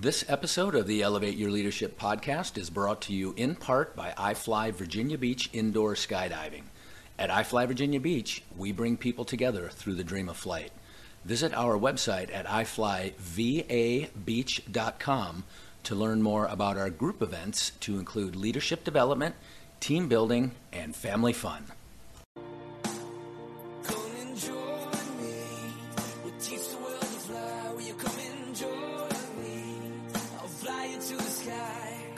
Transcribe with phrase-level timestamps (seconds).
[0.00, 4.14] This episode of the Elevate Your Leadership podcast is brought to you in part by
[4.16, 6.66] iFly Virginia Beach Indoor Skydiving.
[7.18, 10.70] At iFly Virginia Beach, we bring people together through the dream of flight.
[11.24, 15.44] Visit our website at iflyvabeach.com
[15.82, 19.34] to learn more about our group events to include leadership development,
[19.80, 21.64] team building, and family fun.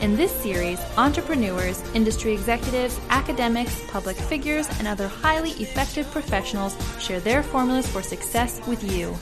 [0.00, 7.20] In this series, entrepreneurs, industry executives, academics, public figures, and other highly effective professionals share
[7.20, 9.14] their formulas for success with you.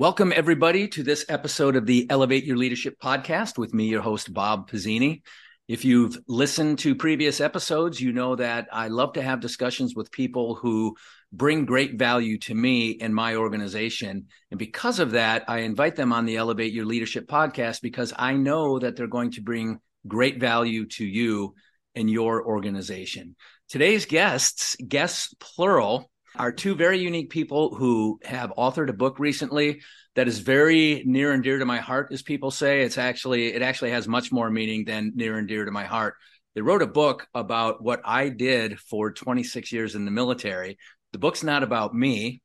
[0.00, 4.34] Welcome, everybody, to this episode of the Elevate Your Leadership podcast with me, your host,
[4.34, 5.22] Bob Pizzini.
[5.68, 10.10] If you've listened to previous episodes, you know that I love to have discussions with
[10.10, 10.96] people who
[11.32, 14.26] bring great value to me and my organization.
[14.50, 18.34] And because of that, I invite them on the Elevate Your Leadership podcast because I
[18.34, 21.54] know that they're going to bring great value to you
[21.94, 23.36] and your organization.
[23.68, 29.80] Today's guests, guests plural, are two very unique people who have authored a book recently
[30.14, 33.62] that is very near and dear to my heart as people say it's actually it
[33.62, 36.14] actually has much more meaning than near and dear to my heart
[36.54, 40.78] they wrote a book about what i did for 26 years in the military
[41.12, 42.40] the book's not about me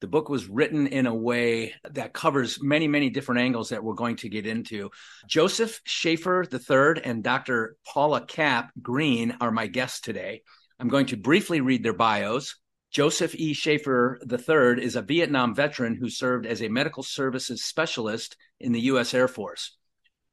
[0.00, 3.94] the book was written in a way that covers many many different angles that we're
[3.94, 4.90] going to get into
[5.26, 10.42] joseph Shaffer iii and dr paula Kapp Greene are my guests today
[10.78, 12.56] i'm going to briefly read their bios
[12.92, 13.54] Joseph E.
[13.54, 18.82] Shaffer III is a Vietnam veteran who served as a medical services specialist in the
[18.82, 19.14] U.S.
[19.14, 19.78] Air Force.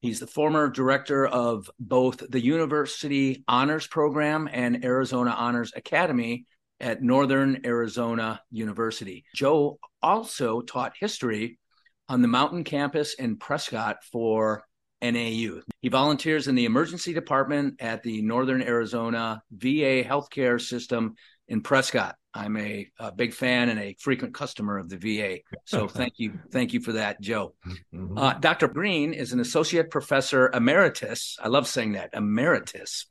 [0.01, 6.45] He's the former director of both the University Honors Program and Arizona Honors Academy
[6.79, 9.25] at Northern Arizona University.
[9.35, 11.59] Joe also taught history
[12.07, 14.63] on the Mountain Campus in Prescott for
[15.01, 15.61] NAU.
[15.81, 21.15] He volunteers in the emergency department at the Northern Arizona VA healthcare system
[21.47, 22.15] in Prescott.
[22.33, 25.39] I'm a, a, big fan and a frequent customer of the VA.
[25.65, 27.55] So thank you, thank you for that, Joe.
[27.93, 28.17] Mm-hmm.
[28.17, 28.67] Uh, Dr.
[28.67, 31.37] Greene is an associate professor emeritus.
[31.41, 33.07] I love saying that emeritus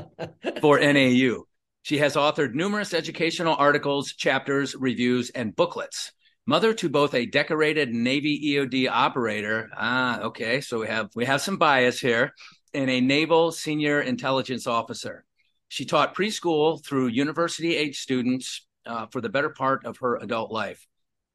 [0.60, 1.44] for NAU.
[1.86, 6.10] She has authored numerous educational articles, chapters, reviews, and booklets.
[6.44, 9.70] Mother to both a decorated Navy EOD operator.
[9.72, 10.60] Ah, okay.
[10.60, 12.34] So we have we have some bias here,
[12.74, 15.24] and a naval senior intelligence officer.
[15.68, 20.50] She taught preschool through university age students uh, for the better part of her adult
[20.50, 20.84] life.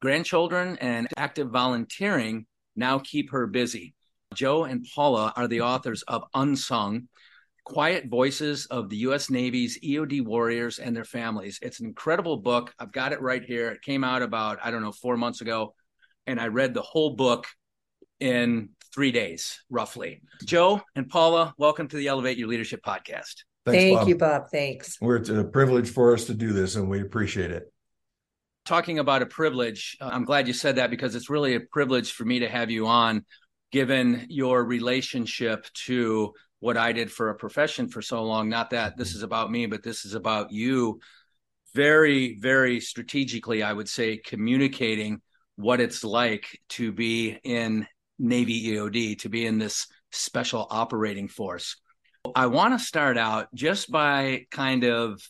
[0.02, 2.44] Grandchildren and active volunteering
[2.76, 3.94] now keep her busy.
[4.34, 7.08] Joe and Paula are the authors of Unsung
[7.64, 9.30] Quiet Voices of the U.S.
[9.30, 11.58] Navy's EOD Warriors and Their Families.
[11.62, 12.74] It's an incredible book.
[12.78, 13.70] I've got it right here.
[13.70, 15.74] It came out about, I don't know, four months ago.
[16.26, 17.46] And I read the whole book
[18.18, 20.22] in three days, roughly.
[20.44, 23.44] Joe and Paula, welcome to the Elevate Your Leadership podcast.
[23.64, 24.08] Thanks, Thank Bob.
[24.08, 24.42] you, Bob.
[24.50, 24.98] Thanks.
[25.00, 27.72] We're, it's a privilege for us to do this, and we appreciate it.
[28.64, 32.12] Talking about a privilege, uh, I'm glad you said that because it's really a privilege
[32.12, 33.24] for me to have you on,
[33.70, 38.48] given your relationship to what I did for a profession for so long.
[38.48, 41.00] Not that this is about me, but this is about you.
[41.74, 45.20] Very, very strategically, I would say, communicating
[45.56, 47.88] what it's like to be in
[48.20, 51.80] Navy EOD, to be in this special operating force.
[52.36, 55.20] I want to start out just by kind of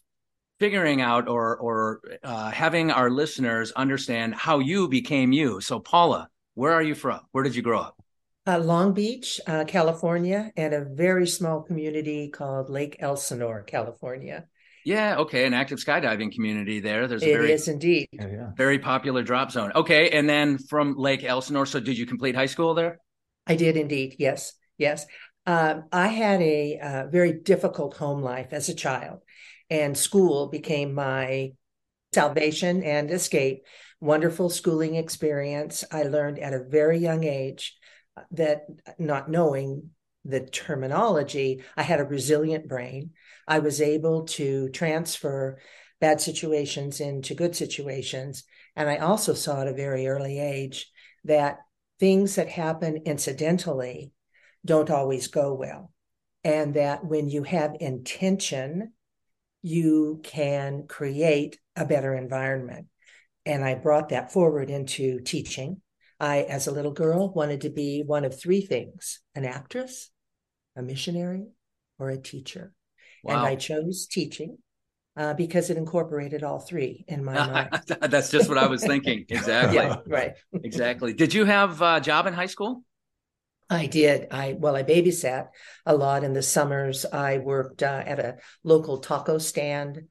[0.61, 5.62] figuring out or or uh, having our listeners understand how you became you.
[5.62, 7.20] So, Paula, where are you from?
[7.31, 7.96] Where did you grow up?
[8.44, 14.47] Uh, Long Beach, uh, California, and a very small community called Lake Elsinore, California.
[14.85, 17.06] Yeah, okay, an active skydiving community there.
[17.06, 18.09] There's a It very is indeed.
[18.11, 18.50] Yeah, yeah.
[18.56, 19.71] very popular drop zone.
[19.77, 21.67] Okay, and then from Lake Elsinore.
[21.67, 22.99] So, did you complete high school there?
[23.47, 24.17] I did indeed.
[24.19, 25.06] Yes, yes.
[25.47, 29.21] Um, I had a uh, very difficult home life as a child,
[29.71, 31.53] and school became my
[32.12, 33.65] salvation and escape.
[34.00, 35.85] Wonderful schooling experience.
[35.93, 37.77] I learned at a very young age
[38.32, 38.67] that
[38.99, 39.91] not knowing
[40.25, 43.11] the terminology, I had a resilient brain.
[43.47, 45.59] I was able to transfer
[46.00, 48.44] bad situations into good situations.
[48.76, 50.91] And I also saw at a very early age
[51.25, 51.59] that
[52.00, 54.12] things that happen incidentally
[54.65, 55.93] don't always go well.
[56.44, 58.93] And that when you have intention,
[59.62, 62.88] you can create a better environment.
[63.47, 65.81] And I brought that forward into teaching.
[66.22, 70.10] I, as a little girl, wanted to be one of three things an actress,
[70.76, 71.48] a missionary,
[71.98, 72.72] or a teacher.
[73.24, 73.38] Wow.
[73.38, 74.58] And I chose teaching
[75.16, 77.82] uh, because it incorporated all three in my mind.
[78.00, 79.26] That's just what I was thinking.
[79.28, 79.76] Exactly.
[79.76, 80.34] yeah, right.
[80.54, 81.12] exactly.
[81.12, 82.84] Did you have a job in high school?
[83.69, 84.28] I did.
[84.30, 85.48] I well, I babysat
[85.86, 87.04] a lot in the summers.
[87.04, 90.02] I worked uh, at a local taco stand.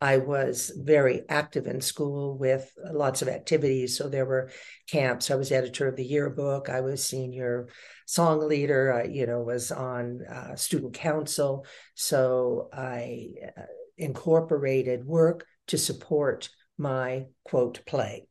[0.00, 3.96] I was very active in school with lots of activities.
[3.96, 4.50] So there were
[4.90, 5.30] camps.
[5.30, 6.68] I was editor of the yearbook.
[6.68, 7.68] I was senior
[8.04, 8.92] song leader.
[8.92, 11.64] I, you know, was on uh, student council.
[11.94, 13.62] So I uh,
[13.96, 18.28] incorporated work to support my quote play.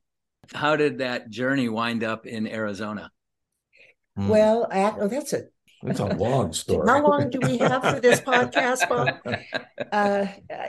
[0.54, 3.10] How did that journey wind up in Arizona?
[4.16, 4.30] Hmm.
[4.30, 5.46] Well, at, oh, that's a
[5.88, 6.88] It's a long story.
[6.88, 9.16] How long do we have for this podcast, Bob?
[9.92, 10.28] Uh,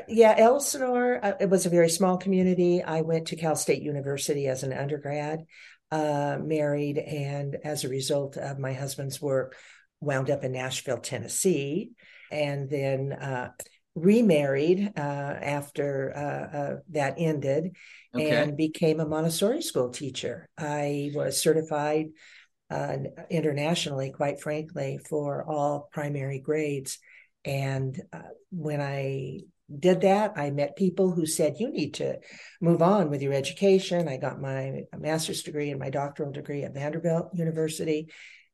[0.08, 2.82] yeah, Elsinore, uh, it was a very small community.
[2.82, 5.46] I went to Cal State University as an undergrad,
[5.90, 9.56] uh, married, and as a result of my husband's work,
[10.00, 11.90] wound up in Nashville, Tennessee,
[12.30, 13.50] and then uh,
[13.96, 17.74] remarried uh, after uh, uh, that ended
[18.14, 18.30] Okay.
[18.30, 20.48] and became a Montessori school teacher.
[20.56, 22.06] I was certified
[22.70, 22.96] uh,
[23.30, 26.98] internationally, quite frankly, for all primary grades.
[27.44, 29.40] And uh, when I
[29.78, 32.18] did that, I met people who said, You need to
[32.60, 34.08] move on with your education.
[34.08, 38.08] I got my master's degree and my doctoral degree at Vanderbilt University.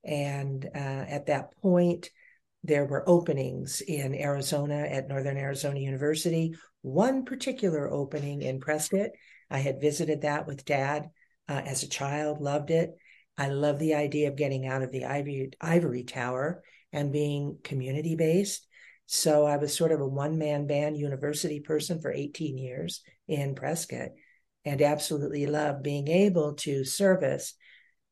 [0.04, 2.10] And uh, at that point,
[2.64, 9.10] there were openings in Arizona at Northern Arizona University, one particular opening in Prescott.
[9.50, 11.10] I had visited that with dad
[11.48, 12.90] uh, as a child, loved it.
[13.38, 16.62] I love the idea of getting out of the ivory, ivory tower
[16.92, 18.66] and being community based.
[19.06, 23.54] So I was sort of a one man band university person for 18 years in
[23.54, 24.10] Prescott
[24.64, 27.54] and absolutely loved being able to service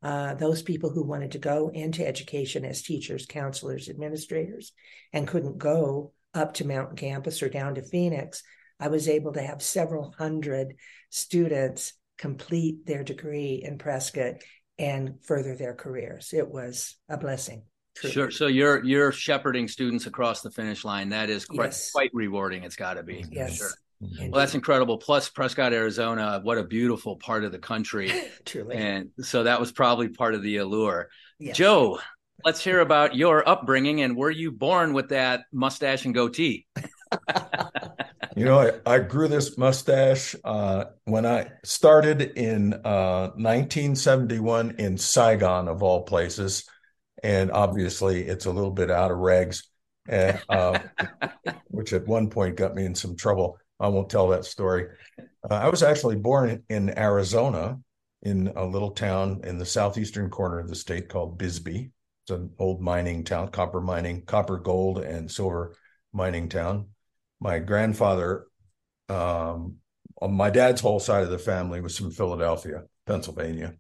[0.03, 4.73] uh, those people who wanted to go into education as teachers, counselors, administrators,
[5.13, 8.43] and couldn't go up to Mountain Campus or down to Phoenix.
[8.79, 10.75] I was able to have several hundred
[11.11, 14.35] students complete their degree in Prescott
[14.81, 16.33] and further their careers.
[16.33, 17.63] It was a blessing.
[17.97, 18.13] truly.
[18.15, 18.31] Sure.
[18.31, 21.11] So you're you're shepherding students across the finish line.
[21.11, 21.91] That is quite Yes.
[21.93, 22.65] quite rewarding.
[22.65, 23.23] It's got to be.
[23.23, 23.57] for Yes.
[23.59, 23.71] Sure.
[24.01, 24.33] Indeed.
[24.33, 24.97] Well, that's incredible.
[24.97, 28.11] Plus, Prescott, Arizona, what a beautiful part of the country.
[28.47, 28.77] truly.
[28.77, 31.11] and so that was probably part of the allure.
[31.39, 31.57] Yes.
[31.59, 31.99] Joe,
[32.43, 36.67] let's hear about your upbringing and were you born with that mustache and goatee?
[38.41, 44.97] You know, I, I grew this mustache uh, when I started in uh, 1971 in
[44.97, 46.65] Saigon, of all places.
[47.23, 49.65] And obviously, it's a little bit out of regs,
[50.09, 50.79] eh, uh,
[51.67, 53.59] which at one point got me in some trouble.
[53.79, 54.87] I won't tell that story.
[55.19, 57.79] Uh, I was actually born in Arizona
[58.23, 61.91] in a little town in the southeastern corner of the state called Bisbee.
[62.25, 65.77] It's an old mining town, copper mining, copper, gold, and silver
[66.15, 66.87] mining town
[67.41, 68.47] my grandfather,
[69.09, 69.77] um,
[70.21, 73.75] on my dad's whole side of the family was from Philadelphia, Pennsylvania.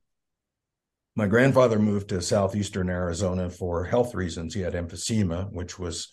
[1.14, 4.55] My grandfather moved to southeastern Arizona for health reasons.
[4.55, 6.09] He had emphysema, which was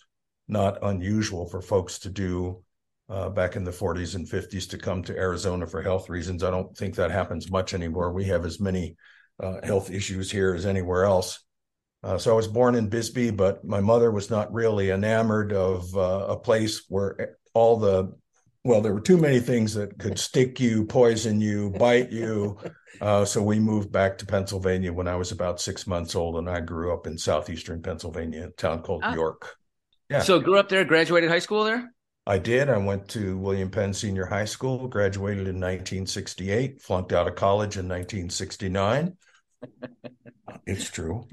[0.48, 2.62] not unusual for folks to do
[3.08, 6.42] uh, back in the 40s and 50s to come to Arizona for health reasons.
[6.42, 8.12] I don't think that happens much anymore.
[8.12, 8.96] We have as many
[9.42, 11.42] uh, health issues here as anywhere else.
[12.02, 15.94] Uh, so I was born in Bisbee, but my mother was not really enamored of
[15.96, 18.12] uh, a place where all the
[18.64, 22.58] well, there were too many things that could stick you, poison you, bite you.
[23.00, 26.50] Uh, so we moved back to Pennsylvania when I was about six months old, and
[26.50, 29.14] I grew up in southeastern Pennsylvania, a town called Ah.
[29.14, 29.54] York.
[30.10, 30.20] Yeah.
[30.20, 31.92] So grew up there, graduated high school there?
[32.26, 32.68] I did.
[32.68, 37.76] I went to William Penn Senior High School, graduated in 1968, flunked out of college
[37.76, 39.16] in 1969.
[40.66, 41.26] It's true.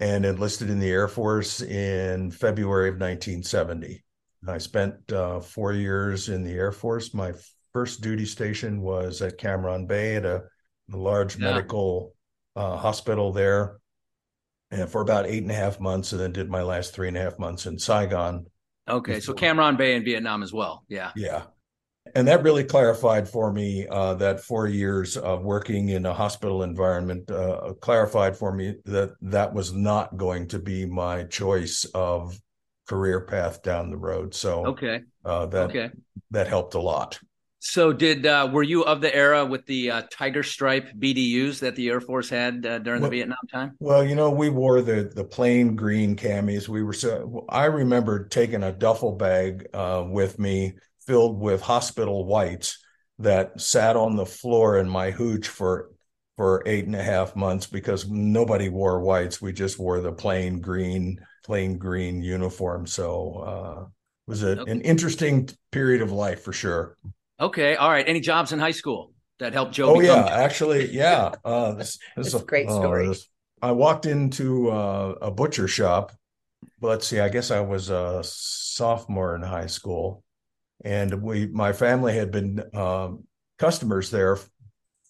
[0.00, 4.04] And enlisted in the Air Force in February of 1970.
[4.46, 7.12] I spent uh, four years in the Air Force.
[7.14, 7.32] My
[7.72, 10.44] first duty station was at Cam Ranh Bay at a,
[10.92, 11.46] a large Yeah.
[11.50, 12.14] medical
[12.56, 13.78] uh, hospital there.
[14.70, 17.16] and for about eight and a half months, and then did my last three and
[17.16, 18.46] a half months in Saigon.
[18.88, 20.84] Okay, so Cam Ranh Bay in Vietnam as well.
[20.88, 21.10] Yeah.
[21.16, 21.44] Yeah.
[22.14, 26.62] And that really clarified for me uh, that four years of working in a hospital
[26.62, 32.38] environment uh, clarified for me that that was not going to be my choice of
[32.88, 34.34] career path down the road.
[34.34, 35.02] So Okay.
[35.24, 35.90] uh, that Okay.
[36.30, 37.18] that helped a lot.
[37.60, 41.74] So did uh, were you of the era with the uh, tiger stripe BDUs that
[41.74, 43.76] the Air Force had uh, during Well- the Vietnam time?
[43.80, 46.68] Well, you know, we wore the the plain green camis.
[46.68, 47.44] We were so.
[47.48, 50.74] I remember taking a duffel bag uh, with me
[51.08, 52.78] filled with hospital whites
[53.18, 55.90] that sat on the floor in my hooch for
[56.36, 59.42] for eight and a half months because nobody wore whites.
[59.42, 62.86] We just wore the plain green plain green uniform.
[62.86, 63.08] So
[63.44, 64.70] uh, it was a, Okay.
[64.70, 66.96] an interesting period of life for sure.
[67.40, 67.74] Okay.
[67.76, 68.06] All right.
[68.06, 69.90] Any jobs in high school that helped Joe?
[69.96, 71.32] Oh become yeah, actually, yeah.
[71.44, 73.08] Uh, this, this is a great oh, story.
[73.08, 73.28] this-
[73.60, 76.12] I walked into uh, a butcher shop.
[76.80, 80.22] Let's see, I guess I was a sophomore in high school,
[80.84, 83.24] and we, my family had been um,
[83.58, 84.38] customers there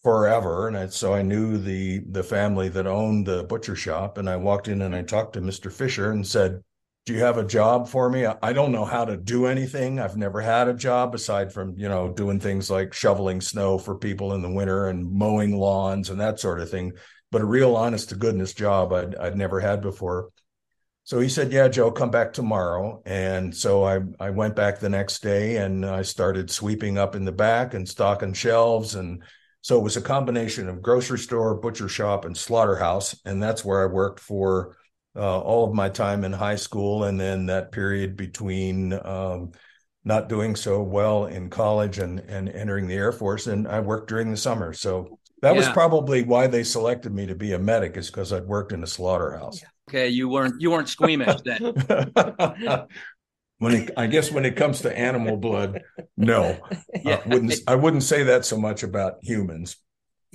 [0.02, 4.18] forever, and I, so I knew the the family that owned the butcher shop.
[4.18, 6.62] And I walked in and I talked to Mister Fisher and said,
[7.04, 8.24] "Do you have a job for me?
[8.26, 9.98] I, I don't know how to do anything.
[9.98, 13.96] I've never had a job aside from you know doing things like shoveling snow for
[13.98, 16.92] people in the winter and mowing lawns and that sort of thing.
[17.30, 20.30] But a real honest to goodness job I'd I'd never had before."
[21.08, 24.90] So he said, "Yeah, Joe, come back tomorrow." And so I I went back the
[24.90, 29.22] next day and I started sweeping up in the back and stocking shelves and
[29.62, 33.82] so it was a combination of grocery store, butcher shop, and slaughterhouse, and that's where
[33.82, 34.76] I worked for
[35.16, 39.52] uh, all of my time in high school, and then that period between um,
[40.04, 44.10] not doing so well in college and and entering the Air Force, and I worked
[44.10, 44.74] during the summer.
[44.74, 48.44] So that was probably why they selected me to be a medic, is because I'd
[48.44, 49.62] worked in a slaughterhouse.
[49.88, 50.08] Okay.
[50.08, 51.62] You weren't you weren't squeamish then.
[53.58, 55.82] when it, I guess when it comes to animal blood,
[56.16, 56.58] no,
[57.02, 57.20] Yeah.
[57.24, 57.54] I wouldn't.
[57.66, 59.76] I wouldn't say that so much about humans.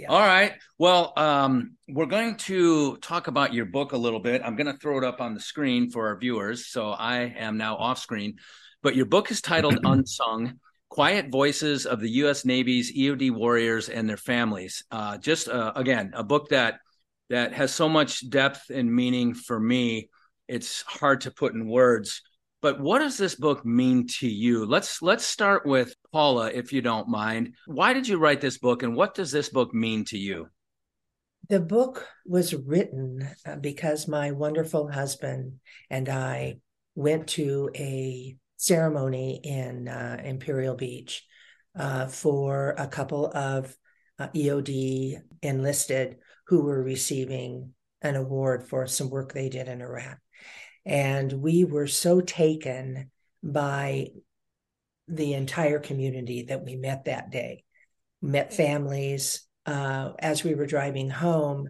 [0.09, 0.53] All right.
[0.79, 4.41] Well, um, we're going to talk about your book a little bit.
[4.43, 6.65] I'm going to throw it up on the screen for our viewers.
[6.65, 8.37] So I am now off screen.
[8.81, 12.43] But your book is titled Unsung Quiet Voices of the U.S.
[12.43, 14.83] Navy's EOD Warriors and Their Families.
[14.89, 16.79] Uh, just, uh, again, a book that
[17.33, 20.07] that has so much depth and meaning for me.
[20.47, 22.21] It's hard to put in words.
[22.61, 24.67] But what does this book mean to you?
[24.67, 27.55] Let's let's start with Paula, if you don't mind.
[27.65, 30.47] Why did you write this book, and what does this book mean to you?
[31.49, 35.59] The book was written uh, because my wonderful husband
[35.89, 36.59] and I
[36.93, 41.25] went to a ceremony in uh, Imperial Beach
[41.75, 43.75] uh, for a couple of
[44.19, 50.19] uh, EOD enlisted who were receiving an award for some work they did in Iraq.
[50.85, 53.09] And we were so taken
[53.41, 54.07] by
[55.07, 57.63] the entire community that we met that day,
[58.21, 59.47] met families.
[59.65, 61.69] Uh, as we were driving home,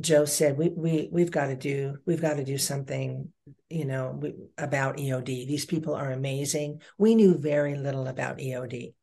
[0.00, 3.32] Joe said, "We we we've got to do we've got to do something,
[3.68, 5.46] you know, we, about EOD.
[5.46, 6.80] These people are amazing.
[6.98, 8.94] We knew very little about EOD,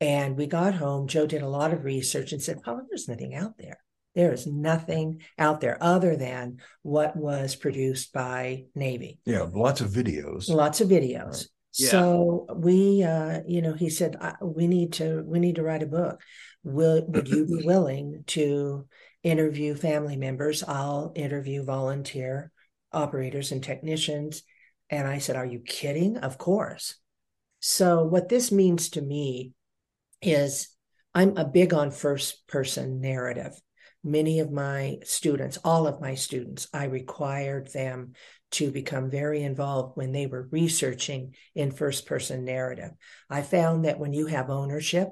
[0.00, 1.08] and we got home.
[1.08, 3.78] Joe did a lot of research and said, "Paula, there's nothing out there.
[4.16, 9.20] There is nothing out there other than what was produced by Navy.
[9.24, 10.48] Yeah, lots of videos.
[10.48, 11.46] Lots of videos."
[11.78, 11.90] Yeah.
[11.90, 15.86] So we, uh, you know, he said, "We need to we need to write a
[15.86, 16.20] book.
[16.64, 18.88] Will would you be willing to?"
[19.26, 20.62] interview family members.
[20.62, 22.52] I'll interview volunteer
[22.92, 24.44] operators and technicians.
[24.88, 26.16] And I said, Are you kidding?
[26.18, 26.96] Of course.
[27.58, 29.52] So, what this means to me
[30.22, 30.68] is
[31.12, 33.52] I'm a big on first person narrative.
[34.06, 38.12] Many of my students, all of my students, I required them
[38.52, 42.92] to become very involved when they were researching in first person narrative.
[43.28, 45.08] I found that when you have ownership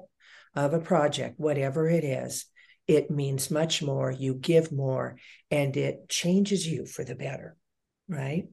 [0.55, 2.45] of a project, whatever it is,
[2.87, 4.11] it means much more.
[4.11, 5.17] You give more,
[5.51, 7.57] and it changes you for the better.
[8.07, 8.47] Right.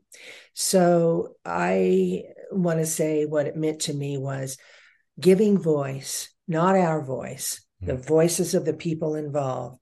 [0.54, 4.56] So I want to say what it meant to me was
[5.20, 8.02] giving voice, not our voice, the hmm.
[8.02, 9.78] voices of the people involved,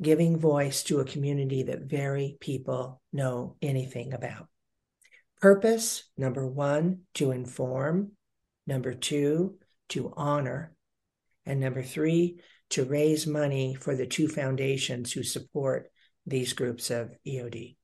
[0.00, 4.48] giving voice to a community that very people know anything about.
[5.40, 8.12] Purpose number one, to inform.
[8.66, 9.58] Number two,
[9.90, 10.72] to honor.
[11.46, 12.40] And number three,
[12.70, 15.90] to raise money for the two foundations who support
[16.26, 17.76] these groups of EOD.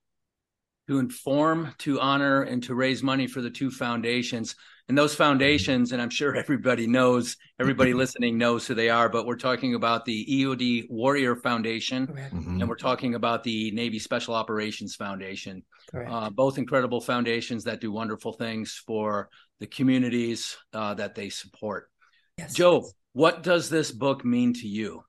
[0.89, 4.55] to inform, to honor, and to raise money for the two foundations.
[4.89, 9.27] And those foundations, and I'm sure everybody knows, everybody listening knows who they are, but
[9.27, 12.33] we're talking about the EOD Warrior Foundation, Correct.
[12.33, 12.61] Mhm.
[12.61, 15.65] and we're talking about the Navy Special Operations Foundation.
[15.93, 19.29] Uh, both incredible foundations that do wonderful things for
[19.59, 21.91] the communities uh, that they support.
[22.39, 22.53] yes.
[22.55, 25.03] Joe, what does this book mean to you?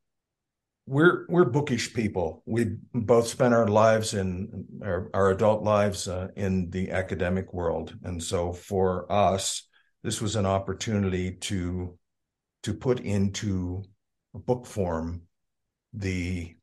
[0.89, 2.41] we're we're bookish people.
[2.45, 7.93] We both spent our lives in our, our adult lives uh, in the academic world,
[8.03, 9.66] and so for us,
[10.03, 11.97] this was an opportunity to
[12.63, 13.83] to put into
[14.33, 15.21] book form
[15.93, 16.55] the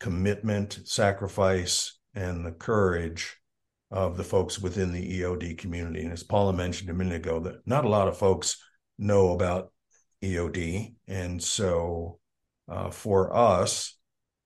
[0.00, 3.36] commitment, sacrifice, and the courage
[3.90, 6.02] of the folks within the EOD community.
[6.02, 8.56] And as Paula mentioned a minute ago, that not a lot of folks
[8.98, 9.72] know about
[10.22, 12.18] EOD, and so
[12.68, 13.98] uh, for us,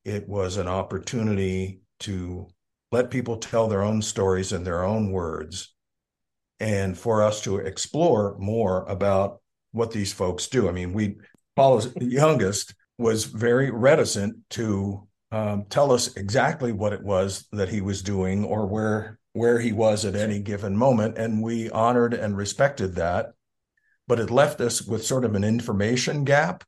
[0.04, 2.48] it was an opportunity to
[2.92, 5.74] let people tell their own stories in their own words,
[6.60, 9.40] and for us to explore more about
[9.72, 10.68] what these folks do.
[10.68, 11.16] I mean, we
[11.54, 17.80] Paula's youngest was very reticent to um, tell us exactly what it was that he
[17.80, 22.36] was doing or where where he was at any given moment, and we honored and
[22.36, 23.32] respected that.
[24.08, 26.64] But it left us with sort of an information gap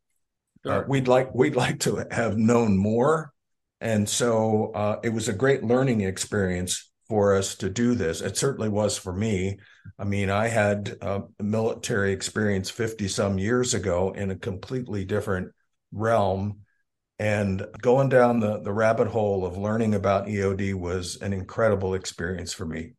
[0.65, 3.33] uh, we'd like we'd like to have known more,
[3.81, 8.21] and so uh, it was a great learning experience for us to do this.
[8.21, 9.59] It certainly was for me.
[9.99, 15.53] I mean, I had uh, military experience fifty some years ago in a completely different
[15.93, 16.61] realm,
[17.19, 22.53] and going down the the rabbit hole of learning about EOD was an incredible experience
[22.53, 22.93] for me.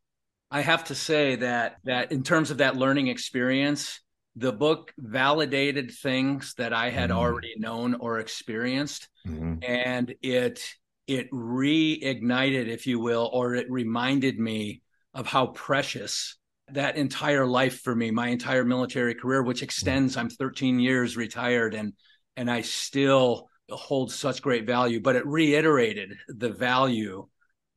[0.52, 4.02] I have to say that that in terms of that learning experience,
[4.36, 7.18] the book validated things that I had Mm.
[7.18, 9.64] already known or experienced, Mhm.
[9.64, 10.76] and it
[11.10, 14.84] it reignited, if you will, or it reminded me
[15.16, 16.38] of how precious
[16.72, 20.16] that entire life for me, my entire military career, which extends.
[20.16, 21.94] I'm 13 years retired, and
[22.38, 25.02] and I still hold such great value.
[25.02, 27.28] But it reiterated the value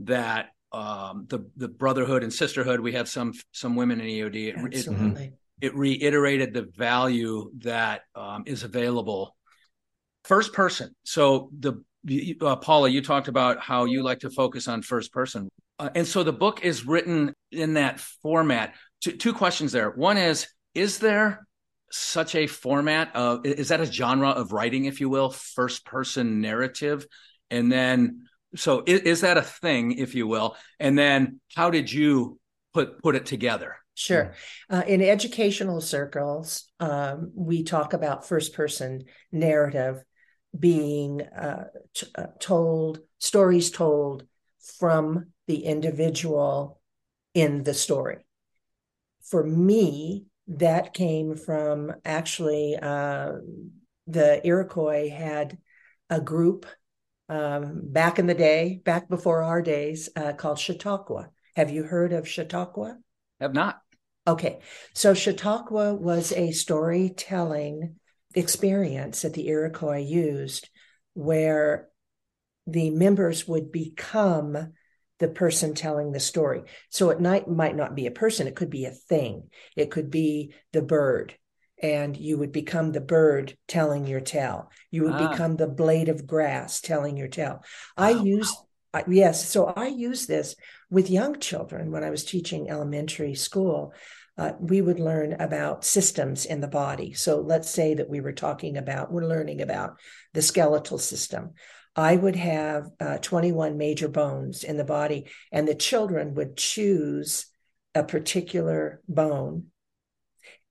[0.01, 2.81] that um, the the brotherhood and sisterhood.
[2.81, 4.35] We have some some women in EOD.
[4.35, 5.33] It, it, Absolutely.
[5.62, 9.35] it reiterated the value that um, is available.
[10.25, 10.95] First person.
[11.03, 11.83] So the
[12.41, 16.07] uh, Paula, you talked about how you like to focus on first person, uh, and
[16.07, 18.75] so the book is written in that format.
[19.01, 19.91] Two, two questions there.
[19.91, 21.47] One is: Is there
[21.91, 23.47] such a format of?
[23.47, 27.07] Is that a genre of writing, if you will, first person narrative?
[27.51, 30.57] And then, so is, is that a thing, if you will?
[30.81, 32.41] And then, how did you
[32.75, 33.77] put put it together?
[33.95, 34.35] Sure.
[34.71, 40.03] Uh, in educational circles, um, we talk about first person narrative
[40.59, 44.27] being uh, t- uh, told, stories told
[44.79, 46.81] from the individual
[47.35, 48.19] in the story.
[49.23, 53.33] For me, that came from actually uh,
[54.07, 55.59] the Iroquois had
[56.11, 56.67] a group
[57.29, 61.31] um, back in the day, back before our days, uh, called Chautauqua.
[61.57, 62.99] Have you heard of Chautauqua?
[63.41, 63.81] Have not.
[64.27, 64.61] Okay,
[64.95, 67.97] so Chautauqua was a storytelling
[68.35, 70.68] experience that the Iroquois used
[71.14, 71.88] where
[72.66, 74.73] the members would become
[75.18, 76.62] the person telling the story.
[76.90, 80.11] So it might, might not be a person, it could be a thing, it could
[80.11, 81.37] be the bird.
[81.83, 84.71] And you would become the bird telling your tale.
[84.92, 85.31] You would Ah.
[85.31, 87.64] become the blade of grass telling your tale.
[87.97, 88.25] I Wow.
[88.25, 88.57] use
[88.95, 90.55] I, yes, so I use this
[90.90, 93.95] with young children when I was teaching elementary school.
[94.38, 97.12] Uh, we would learn about systems in the body.
[97.12, 99.99] So let's say that we were talking about, we're learning about
[100.33, 101.51] the skeletal system.
[101.95, 107.47] I would have uh, 21 major bones in the body, and the children would choose
[107.95, 109.66] a particular bone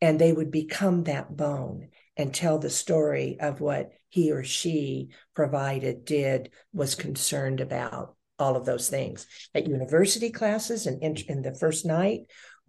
[0.02, 5.10] and they would become that bone and tell the story of what he or she
[5.36, 9.28] provided, did, was concerned about, all of those things.
[9.54, 12.22] At university classes and in, in the first night,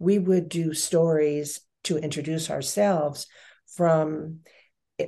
[0.03, 3.27] we would do stories to introduce ourselves
[3.75, 4.39] from,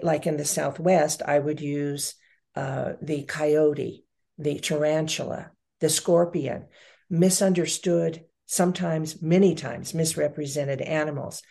[0.01, 2.15] like in the Southwest, I would use
[2.55, 4.05] uh, the coyote,
[4.37, 6.65] the tarantula, the scorpion,
[7.09, 11.41] misunderstood, sometimes, many times, misrepresented animals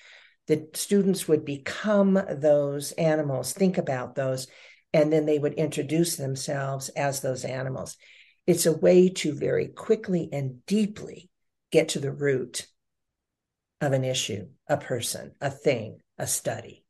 [0.46, 4.46] the students would become those animals, think about those,
[4.92, 7.96] and then they would introduce themselves as those animals.
[8.46, 11.30] It's a way to very quickly and deeply
[11.72, 12.66] get to the root
[13.84, 16.84] of an issue, a person, a thing, a study.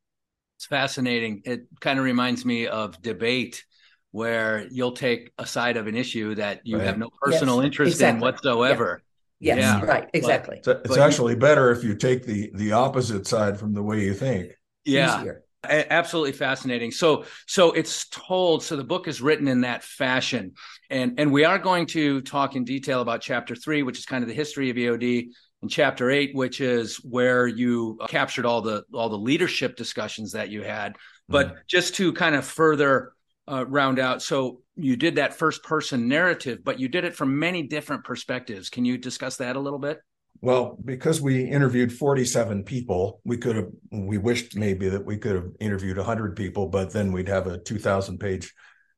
[0.59, 1.43] It's fascinating.
[1.45, 3.65] It kind of reminds me of debate
[4.13, 6.87] where you'll take a side of an issue that you Right.
[6.87, 8.17] have no personal Yes, interest exactly.
[8.17, 9.03] in whatsoever.
[9.41, 9.81] Yes, Yeah.
[9.83, 10.59] right, exactly.
[10.59, 14.05] It's, it's But actually better if you take the the opposite side from the way
[14.05, 14.53] you think.
[14.85, 15.43] yeah Easier.
[15.67, 20.53] Absolutely fascinating so so it's told so the book is written in that fashion
[20.91, 24.23] and and we are going to talk in detail about chapter three which is kind
[24.23, 25.29] of the history of eod
[25.65, 30.51] and chapter eight which is where you captured all the all the leadership discussions that
[30.51, 30.95] you had.
[31.29, 33.13] But just to kind of further
[33.51, 37.39] uh, round out so you did that first person narrative but you did it from
[37.39, 38.71] many different perspectives.
[38.71, 40.01] Can you discuss that a little bit?
[40.41, 45.37] Well, because we interviewed 47 people, we could have, we wished maybe that we could
[45.37, 48.53] have interviewed 100 people, but then we'd have a 2,000 page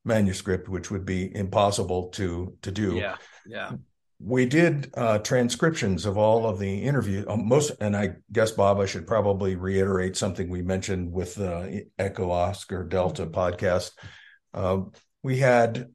[0.05, 2.94] manuscript, which would be impossible to to do.
[2.94, 3.72] yeah yeah
[4.18, 7.24] We did uh, transcriptions of all of the interview.
[7.29, 11.87] um, most, and I guess Bob, I should probably reiterate something we mentioned with the
[11.98, 13.92] Echo Oscar Delta podcast.
[14.55, 14.83] Uh,
[15.22, 15.90] we had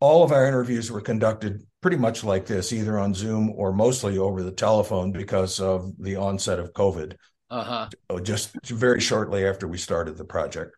[0.00, 4.18] all of our interviews were conducted pretty much like this, either on Zoom or mostly
[4.18, 7.16] over the telephone because of the onset of COVID,
[7.50, 10.72] uh-huh uh, just very shortly after we started the project.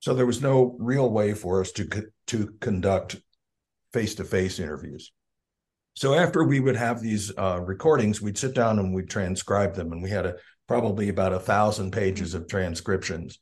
[0.00, 1.88] So there was no real way for us to
[2.28, 3.16] to conduct
[3.92, 5.12] face to face interviews.
[5.98, 9.90] So after we would have these uh, recordings, we'd sit down and we'd transcribe them,
[9.90, 10.36] and we had a,
[10.68, 13.40] probably about a thousand pages of transcriptions.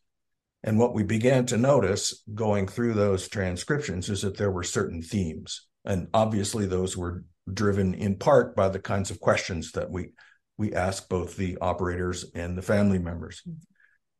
[0.64, 5.02] And what we began to notice going through those transcriptions is that there were certain
[5.02, 10.12] themes, and obviously those were driven in part by the kinds of questions that we
[10.56, 13.42] we asked both the operators and the family members.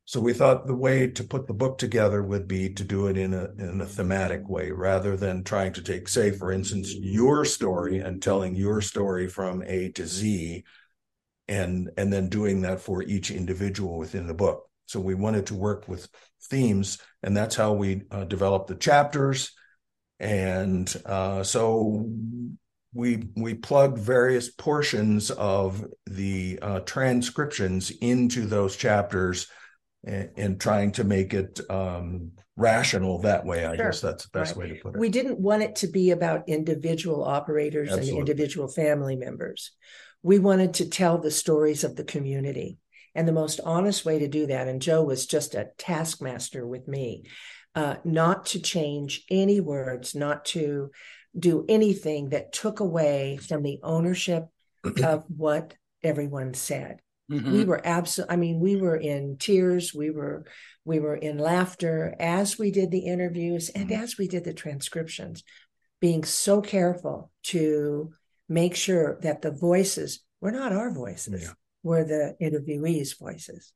[0.07, 3.16] So we thought the way to put the book together would be to do it
[3.16, 7.45] in a in a thematic way rather than trying to take, say, for instance, your
[7.45, 10.62] story and telling your story from A to Z
[11.49, 14.71] and and then doing that for each individual within the book.
[14.87, 16.09] So we wanted to work with
[16.40, 19.51] themes, and that's how we uh, developed the chapters.
[20.21, 22.09] And uh, so
[22.95, 29.49] we we plugged various portions of the uh, transcriptions into those chapters
[30.07, 33.66] and, and trying to make it um, rational that way.
[33.66, 33.87] I Sure.
[33.87, 35.01] guess that's the best way to put it.
[35.01, 38.11] We didn't want it to be about individual operators Absolutely.
[38.11, 39.73] and individual family members.
[40.23, 42.79] We wanted to tell the stories of the community.
[43.14, 46.87] And the most honest way to do that, and Joe was just a taskmaster with
[46.87, 47.25] me,
[47.75, 50.90] uh, not to change any words, not to
[51.38, 54.49] do anything that took away from the ownership
[55.03, 57.53] of what everyone said Mhm.
[57.53, 60.45] we were absolutely i mean we were in tears we were
[60.85, 64.03] we were in laughter as we did the interviews and Mhm.
[64.03, 65.43] as we did the transcriptions
[66.01, 68.12] being so careful to
[68.49, 71.53] make sure that the voices were not our voices Yeah.
[71.83, 73.73] were the interviewees voices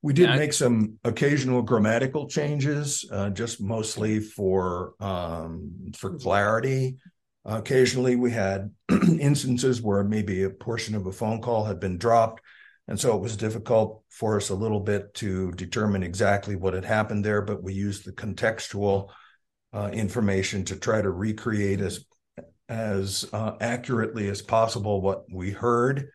[0.00, 0.36] We did Yeah.
[0.36, 6.98] make some occasional grammatical changes, uh, just mostly for um, for clarity.
[7.44, 8.70] occasionally, we had
[9.18, 12.42] instances where maybe a portion of a phone call had been dropped,
[12.88, 16.84] and so it was difficult for us a little bit to determine exactly what had
[16.84, 17.42] happened there.
[17.42, 19.10] But we used the contextual
[19.72, 22.04] uh, information to try to recreate as
[22.68, 26.10] as uh, accurately as possible what we heard,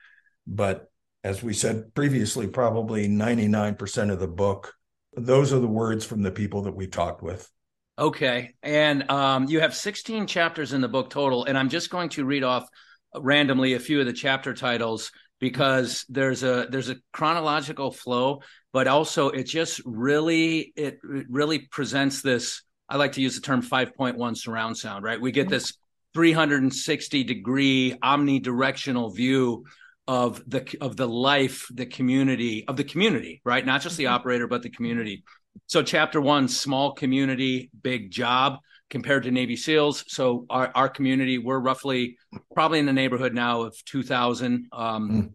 [0.46, 0.92] but
[1.24, 4.74] as we said previously, probably 99% of the book,
[5.16, 7.50] those are the words from the people that we talked with.
[7.98, 8.54] Okay.
[8.62, 11.46] And um, you have 16 chapters in the book total.
[11.46, 12.68] And I'm just going to read off
[13.16, 15.12] randomly a few of the chapter titles
[15.44, 21.60] because there's a there's a chronological flow, but also it just really it, it really
[21.60, 22.62] presents this.
[22.88, 25.20] I like to use the term 5.1 surround sound, right?
[25.20, 25.74] We get this
[26.14, 29.66] 360 degree omnidirectional view
[30.08, 33.66] of the of the life, the community of the community, right?
[33.66, 34.14] Not just the mm-hmm.
[34.14, 35.26] operator, but the community.
[35.68, 38.60] So, chapter one, small community, big job
[38.94, 40.06] compared to Navy SEALs.
[40.08, 42.16] So, our, our community, we're roughly
[42.54, 45.32] probably in the neighborhood now of 2,000 um,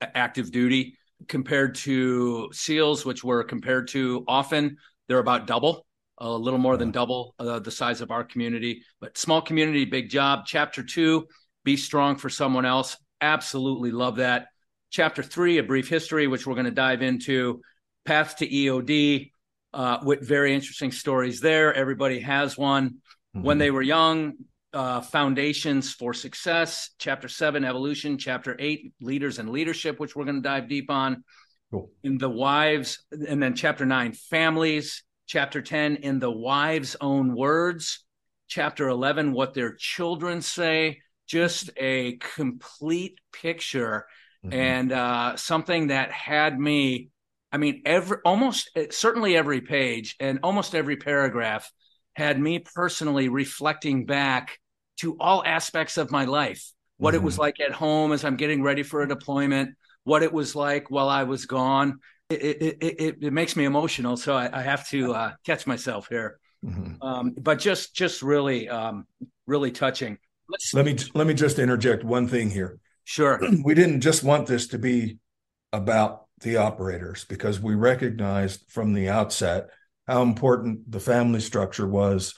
[0.00, 0.96] active duty
[1.26, 4.76] compared to SEALs, which were compared to often,
[5.08, 5.84] they're about double,
[6.18, 8.84] a little more than double uh, the size of our community.
[9.00, 10.44] But small community, big job.
[10.46, 11.26] Chapter two,
[11.64, 12.96] be strong for someone else.
[13.20, 14.46] Absolutely love that.
[14.90, 17.60] Chapter three, a brief history, which we're going to dive into.
[18.04, 19.32] Path to EOD
[19.72, 21.72] uh, with very interesting stories there.
[21.74, 22.96] Everybody has one.
[23.32, 24.34] When they were young,
[24.72, 26.90] uh, foundations for success.
[26.98, 28.18] Chapter seven, evolution.
[28.18, 31.22] Chapter eight, leaders and leadership, which we're going to dive deep on.
[31.70, 31.90] Cool.
[32.02, 35.04] In the wives, and then chapter nine, families.
[35.26, 38.04] Chapter 10, in the wives' own words.
[38.48, 41.02] Chapter 11, what their children say.
[41.28, 44.06] Just a complete picture
[44.44, 44.54] Mhm.
[44.54, 47.10] and uh, something that had me
[47.52, 51.70] I mean, every almost certainly every page and almost every paragraph
[52.14, 54.58] had me personally reflecting back
[54.98, 57.38] to all aspects of my life what it was Mhm.
[57.38, 61.08] like at home as I'm getting ready for a deployment, what it was like while
[61.08, 62.00] I was gone.
[62.28, 66.08] It it it, it, makes me emotional, so I, I have to uh, catch myself
[66.08, 66.38] here.
[66.64, 66.98] Mhm.
[67.00, 69.06] Um, but just just really um,
[69.46, 70.18] really touching.
[70.48, 72.78] Let's Let me let me just interject one thing here.
[73.04, 73.40] sure.
[73.64, 75.18] we didn't just want this to be
[75.72, 79.68] about the operators because we recognized from the outset
[80.06, 82.34] how important the family structure was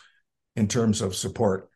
[0.57, 1.69] in terms of support.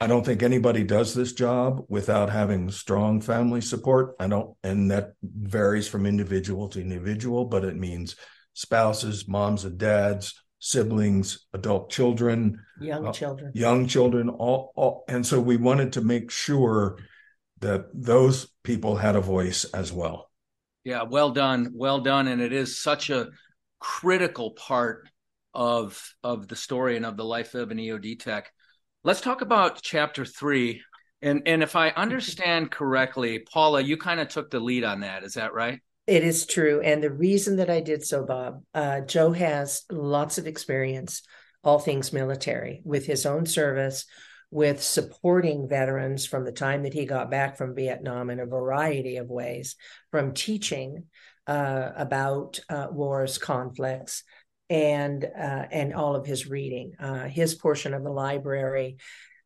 [0.00, 4.14] I don't think anybody does this job without having strong family support.
[4.20, 8.16] I don't, and that varies from individual to individual, but it means
[8.52, 13.52] spouses, moms and dads, siblings, adult children, Young Uh, children.
[13.54, 16.98] young children, all, all, and so we wanted to make sure
[17.60, 20.30] that those people had a voice as well.
[20.84, 23.28] Yeah, well done, well done, and it is such a
[23.78, 25.08] critical part
[25.54, 28.50] of of the story and of the life of an EOD tech.
[29.04, 30.82] Let's talk about chapter three,
[31.20, 35.24] and and if I understand correctly, Paula, you kind of took the lead on that.
[35.24, 35.80] Is that right?
[36.06, 36.80] It is true.
[36.80, 41.22] And the reason that I did so, Bob, uh, Joe has lots of experience,
[41.62, 44.04] all things military, with his own service,
[44.52, 49.16] with supporting veterans from the time that he got back from Vietnam in a variety
[49.16, 49.76] of ways,
[50.10, 51.04] from teaching
[51.46, 54.24] uh, about uh, wars, conflicts,
[54.68, 56.92] and uh, and all of his reading.
[57.00, 58.98] Uh, his portion of the library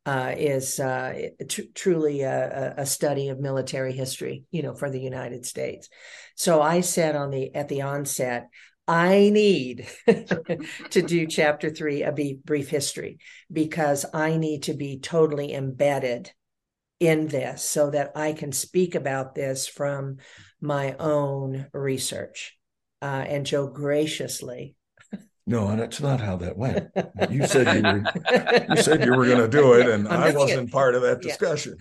[0.05, 4.99] uh, is uh, tr- truly a, a study of military history, you know, for the
[4.99, 5.87] United States.
[6.35, 8.49] So I said on the at the onset,
[8.87, 9.87] I need
[10.91, 13.19] to do chapter three, a brief, history,
[13.51, 16.31] because I need to be totally embedded
[16.99, 20.17] in this so that I can speak about this from
[20.61, 22.57] my own research.
[23.01, 24.75] Uh, and Joe graciously
[25.47, 26.89] No, and that's not how that went.
[27.29, 28.05] You said you were
[28.67, 30.71] you said you were going to do it, and I'm I doing wasn't it.
[30.73, 31.33] part of that Yeah.
[31.33, 31.77] discussion.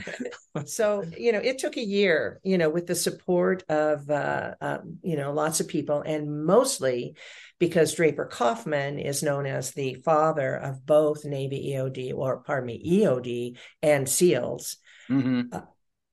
[0.64, 4.79] so you know it took a year you know with the support of uh, uh,
[5.02, 7.14] you know lots of people and mostly
[7.59, 13.02] because draper kauffman is known as the father of both navy eod or pardon me
[13.02, 14.76] eod and seals
[15.09, 15.50] hmm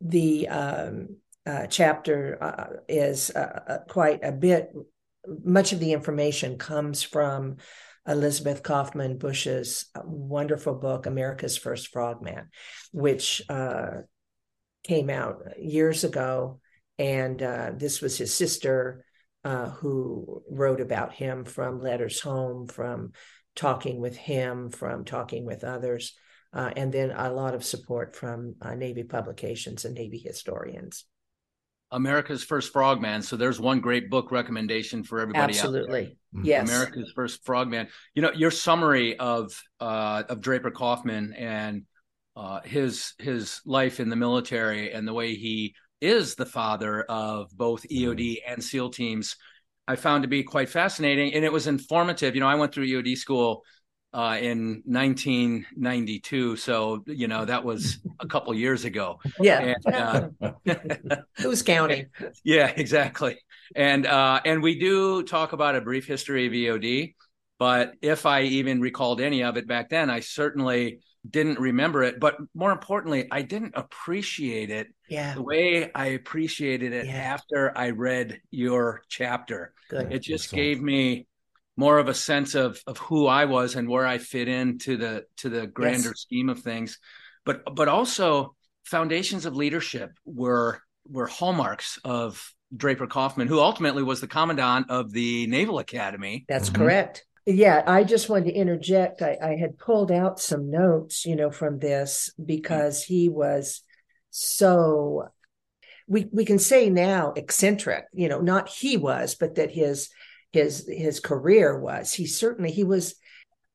[0.01, 4.71] the um, uh, chapter uh, is uh, uh, quite a bit
[5.27, 7.57] much of the information comes from
[8.07, 12.49] Elizabeth Kauffman Bush's wonderful book, America's First Frogman,
[12.91, 14.01] which uh,
[14.83, 16.59] came out years ago.
[16.99, 19.05] And uh, this was his sister
[19.43, 23.13] uh, who wrote about him from letters home, from
[23.55, 26.13] talking with him, from talking with others,
[26.53, 31.05] uh, and then a lot of support from uh, Navy publications and Navy historians.
[31.93, 33.21] America's First Frogman.
[33.21, 35.57] So there's one great book recommendation for everybody.
[35.59, 35.81] out there.
[35.83, 36.17] Absolutely.
[36.35, 36.45] Mhm.
[36.45, 36.69] Yes.
[36.69, 37.87] America's First Frogman.
[38.15, 41.83] You know, your summary of uh, of Draper Kauffman and
[42.35, 47.49] uh, his his life in the military and the way he is the father of
[47.55, 49.37] both EOD and SEAL teams,
[49.87, 52.35] I found to be quite fascinating, and it was informative.
[52.35, 53.63] You know, I went through EOD school
[54.13, 59.19] uh, in 1992, so you know that was a couple years ago.
[59.39, 59.73] Yeah.
[59.85, 59.95] And,
[60.41, 60.51] uh,
[61.37, 62.07] Who's counting?
[62.43, 63.37] yeah, exactly.
[63.75, 67.15] And uh, and we do talk about a brief history of EOD,
[67.59, 70.99] but if I even recalled any of it back then, I certainly
[71.29, 72.19] didn't remember it.
[72.19, 75.33] But more importantly, I didn't appreciate it Yeah.
[75.35, 77.13] the way I appreciated it Yeah.
[77.13, 79.73] after I read your chapter.
[79.89, 80.11] Good.
[80.11, 80.61] It just Excellent.
[80.63, 81.27] gave me
[81.75, 85.25] more of a sense of of who I was and where I fit into the
[85.37, 86.99] to the grander scheme of things.
[87.45, 88.55] But but also
[88.85, 95.11] foundations of leadership were were hallmarks of Draper Kauffman, who ultimately was the commandant of
[95.11, 96.45] the Naval Academy.
[96.47, 96.75] That's Mhm.
[96.75, 97.25] correct.
[97.45, 99.21] Yeah, I just wanted to interject.
[99.21, 103.81] I, I had pulled out some notes, you know, from this because he was
[104.29, 105.27] so
[106.07, 110.09] we we can say now eccentric, you know, not he was, but that his
[110.53, 112.13] his his career was.
[112.13, 113.15] He certainly he was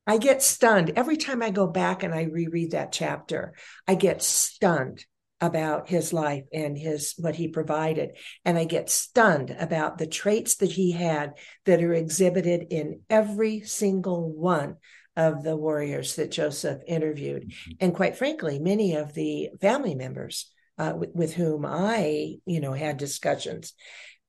[0.07, 3.53] I get stunned every time I go back and I reread that chapter.
[3.87, 5.05] I get stunned
[5.41, 10.55] about his life and his what he provided and I get stunned about the traits
[10.57, 11.33] that he had
[11.65, 14.77] that are exhibited in every single one
[15.15, 20.93] of the warriors that Joseph interviewed and quite frankly many of the family members uh,
[20.97, 23.73] with, with whom I you know had discussions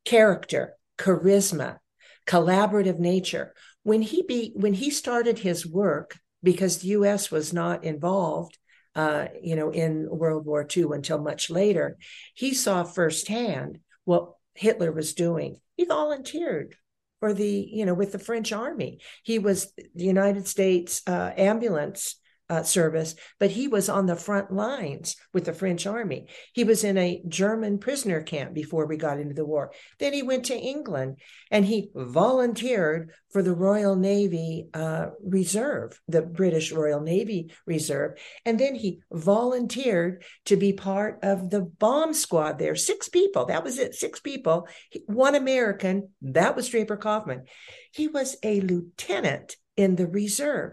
[0.04, 1.78] character charisma
[2.26, 3.54] collaborative nature.
[3.83, 8.59] When he be when he started his work because the US was not involved
[8.94, 11.96] uh, you know in World War II until much later
[12.35, 15.61] he saw firsthand what Hitler was doing.
[15.76, 16.74] He volunteered
[17.20, 19.00] for the you know with the French army.
[19.22, 22.19] He was the United States uh, ambulance
[22.50, 26.26] uh, service, but he was on the front lines with the French army.
[26.52, 29.72] He was in a German prisoner camp before we got into the war.
[30.00, 31.18] Then he went to England
[31.50, 38.18] and he volunteered for the Royal Navy uh, Reserve, the British Royal Navy Reserve.
[38.44, 42.74] And then he volunteered to be part of the bomb squad there.
[42.74, 44.66] Six people, that was it, six people,
[45.06, 47.44] one American, that was Draper Kauffman.
[47.92, 50.72] He was a lieutenant in the reserve.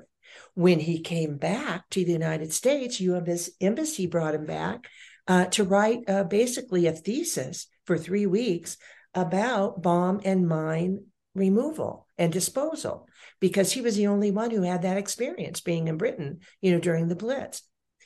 [0.58, 3.52] When he came back to the United States, U.S.
[3.62, 4.88] Embassy brought him back
[5.28, 8.76] uh, to write uh, basically a thesis for three weeks
[9.14, 11.04] about bomb and mine
[11.36, 13.08] removal and disposal
[13.40, 16.80] because he was the only one who had that experience being in Britain, you know,
[16.80, 17.62] during the Blitz.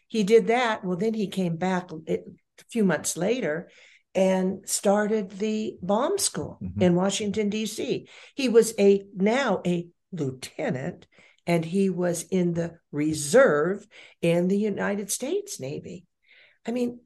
[0.09, 0.83] He did that.
[0.83, 2.17] Well, then he came back a
[2.69, 3.69] few months later
[4.13, 6.81] and started the bomb school mm-hmm.
[6.81, 8.09] in Washington D.C.
[8.35, 11.07] He was a now a lieutenant
[11.47, 13.85] and he was in the reserve
[14.21, 16.05] in the United States Navy.
[16.65, 16.99] I mean,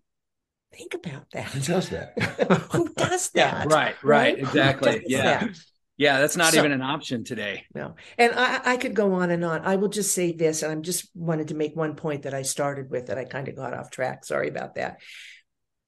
[0.74, 1.45] think about that.
[1.45, 2.19] Who does that?
[2.71, 3.67] Who does that?
[3.67, 5.04] Yeah, right, right, exactly.
[5.08, 5.45] Yeah.
[5.45, 5.60] That?
[5.98, 7.63] Yeah, that's not so, even an option today.
[7.74, 7.95] No.
[8.17, 9.62] And I, I could go on and on.
[9.62, 12.41] I will just say this, and I'm just wanted to make one point that I
[12.41, 14.26] started with that I kind of got off track.
[14.26, 15.00] Sorry about that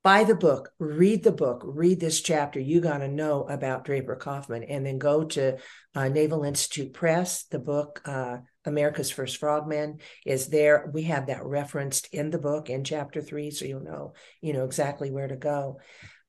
[0.08, 2.62] buy the book, read the book, read this chapter.
[2.62, 5.58] You got to know about Draper Kauffman, and then go to
[5.96, 7.44] uh, Naval Institute Press.
[7.44, 10.90] The book, uh, America's First Frogman is there.
[10.94, 14.64] We have that referenced in the book in chapter three, so you'll know, you know
[14.64, 15.82] exactly where to go.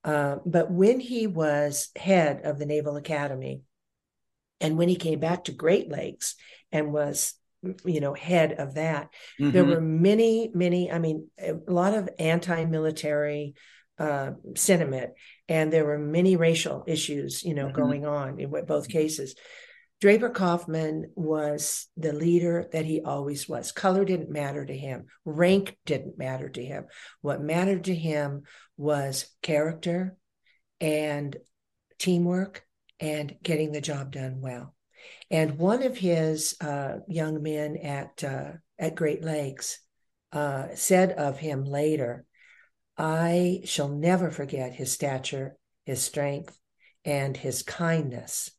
[0.03, 3.63] Uh, but when he was head of the Naval Academy,
[4.61, 6.35] and when he came back to Great Lakes
[6.73, 7.35] and was
[7.85, 9.09] you know head of that.
[9.41, 9.51] Mm-hmm.
[9.51, 13.55] there were many many i mean a lot of anti-military
[13.99, 15.11] uh, sentiment
[15.49, 17.81] and there were many racial issues you know mm-hmm.
[17.81, 19.35] going on in both cases.
[20.01, 23.73] Draper kauffman was the leader that he always was.
[23.73, 25.07] Color didn't matter to him.
[25.25, 26.85] Rank didn't matter to him.
[27.21, 28.43] What mattered to him
[28.77, 30.17] was character
[30.81, 31.37] and
[31.99, 32.65] teamwork
[33.01, 34.73] and getting the job done well
[35.31, 39.79] and one of his uh, young men at uh, at Great Lakes
[40.33, 42.25] uh, said of him later,
[42.97, 46.59] "I shall never forget his stature, his strength,
[47.05, 48.51] and his kindness."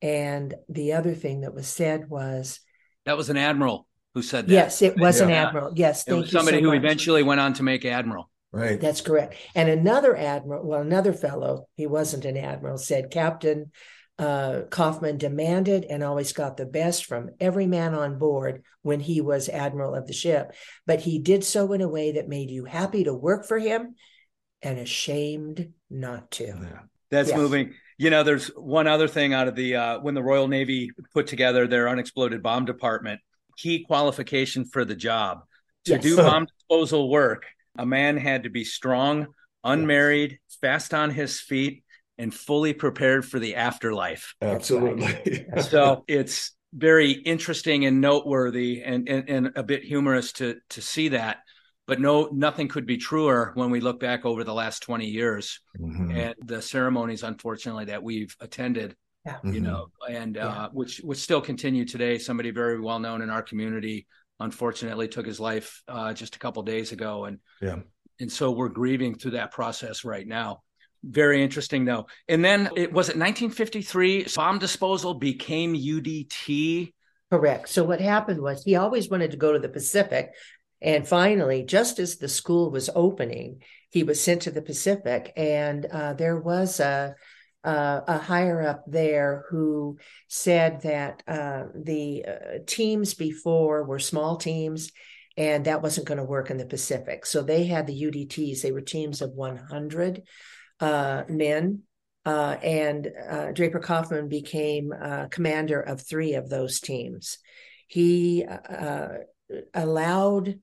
[0.00, 2.60] And the other thing that was said was,
[3.04, 5.26] "That was an admiral who said that." Yes, it was yeah.
[5.26, 5.72] an admiral.
[5.74, 6.78] Yes, it was somebody so who much.
[6.78, 8.28] eventually went on to make admiral.
[8.52, 8.78] Right.
[8.78, 9.34] That's correct.
[9.54, 13.72] And another admiral, well, another fellow, he wasn't an admiral, said, Captain,
[14.18, 19.20] uh, Kauffman demanded and always got the best from every man on board when he
[19.20, 20.54] was admiral of the ship,
[20.86, 23.94] but he did so in a way that made you happy to work for him
[24.60, 26.44] and ashamed not to.
[26.44, 26.80] Yeah.
[27.10, 27.36] That's yes.
[27.36, 27.74] moving.
[27.98, 31.26] You know, there's one other thing out of the uh, when the Royal Navy put
[31.26, 33.20] together their unexploded bomb department,
[33.58, 35.42] key qualification for the job
[35.84, 36.02] to yes.
[36.02, 37.46] do bomb disposal work,
[37.78, 39.28] a man had to be strong,
[39.64, 41.84] unmarried, fast on his feet,
[42.18, 44.34] and fully prepared for the afterlife.
[44.40, 45.46] Absolutely.
[45.62, 51.08] so it's very interesting and noteworthy and, and, and a bit humorous to to see
[51.08, 51.38] that.
[51.86, 55.60] But no, nothing could be truer when we look back over the last 20 years
[55.78, 56.12] mm-hmm.
[56.12, 58.96] and the ceremonies, unfortunately, that we've attended.
[59.26, 59.38] Yeah.
[59.44, 59.64] You mm-hmm.
[59.64, 60.48] know, and yeah.
[60.48, 62.18] uh, which which still continue today.
[62.18, 64.06] Somebody very well known in our community,
[64.40, 67.76] unfortunately, took his life uh, just a couple days ago, and yeah,
[68.18, 70.62] and so we're grieving through that process right now.
[71.02, 72.06] Very interesting, though.
[72.28, 74.26] And then it was it 1953.
[74.36, 76.92] Bomb disposal became UDT.
[77.30, 77.68] Correct.
[77.68, 80.30] So what happened was he always wanted to go to the Pacific,
[80.80, 85.86] and finally, just as the school was opening, he was sent to the Pacific, and
[85.86, 87.14] uh, there was a
[87.64, 89.96] uh, a higher up there who
[90.28, 94.90] said that uh, the uh, teams before were small teams
[95.36, 97.24] and that wasn't going to work in the Pacific.
[97.24, 100.22] So they had the UDTs, they were teams of 100
[100.82, 101.82] uh, men.
[102.24, 107.38] Uh, and uh, Draper Kauffman became uh, commander of three of those teams.
[107.88, 109.08] He uh,
[109.74, 110.60] allowed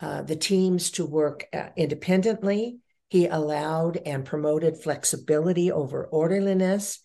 [0.00, 1.46] uh, the teams to work
[1.76, 2.78] independently.
[3.08, 7.00] He allowed and promoted flexibility over orderliness.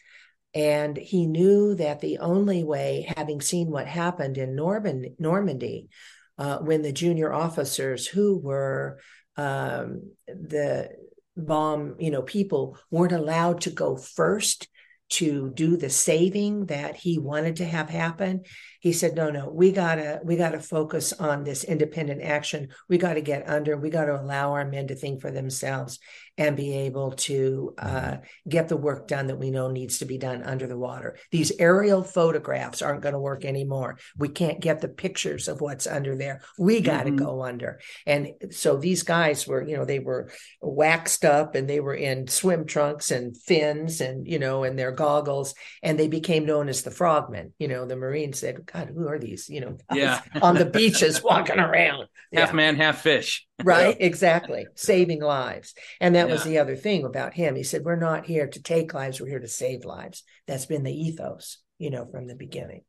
[0.54, 5.90] And he knew that the only way, having seen what happened in Norman, Normandy,
[6.38, 9.00] when the junior officers who were
[9.36, 10.90] um, the
[11.38, 14.68] bomb, you know, people weren't allowed to go first
[15.08, 18.42] to do the saving that he wanted to have happen
[18.86, 23.20] he said no no we gotta we gotta focus on this independent action we gotta
[23.20, 26.00] get under we gotta allow our men to think for themselves
[26.38, 28.18] and be able to uh,
[28.48, 31.18] get the work done that we know needs to be done under the water.
[31.32, 33.98] These aerial photographs aren't going to work anymore.
[34.18, 36.42] We can't get the pictures of what's under there.
[36.60, 37.18] We got to Mhm.
[37.18, 37.80] go under.
[38.06, 40.30] And so these guys were, you know, they were
[40.62, 44.92] waxed up and they were in swim trunks and fins and, you know, and their
[44.92, 47.54] goggles, and they became known as the frogmen.
[47.60, 49.50] You know, the Marines said, God, who are these?
[49.50, 50.22] You know, Yeah.
[50.42, 52.08] on the beaches walking around.
[52.34, 52.56] half Yeah.
[52.56, 53.46] man, half fish.
[53.64, 54.68] Right, exactly.
[54.76, 55.74] Saving lives.
[56.02, 57.56] And that was the other thing about him.
[57.56, 60.24] He said, We're not here to take lives, we're here to save lives.
[60.46, 62.82] That's been the ethos, you know, from the beginning.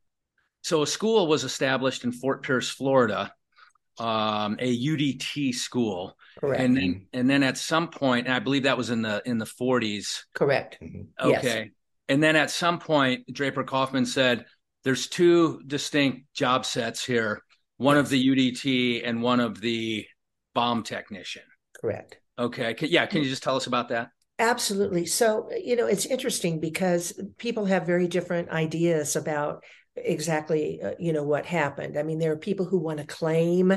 [0.62, 3.32] So a school was established in Fort Pierce, Florida,
[3.98, 6.60] um, a UDT school, Correct.
[6.60, 9.38] and then and then at some point, and I believe that was in the in
[9.38, 10.24] the 40s.
[10.34, 10.78] Correct.
[10.80, 11.08] Yes.
[11.44, 11.70] Okay,
[12.08, 14.44] and then at some point, Draper Kauffman said,
[14.86, 17.42] "There's two distinct job sets here:
[17.76, 20.06] one of the UDT and one of the
[20.54, 21.42] bomb technician."
[21.80, 22.18] Correct.
[22.38, 24.10] Okay, Can- yeah, can you just tell us about that?
[24.38, 25.06] Absolutely.
[25.06, 29.64] So, you know, it's interesting because people have very different ideas about
[29.96, 31.98] exactly, uh, you know, what happened.
[31.98, 33.76] I mean, there are people who want to claim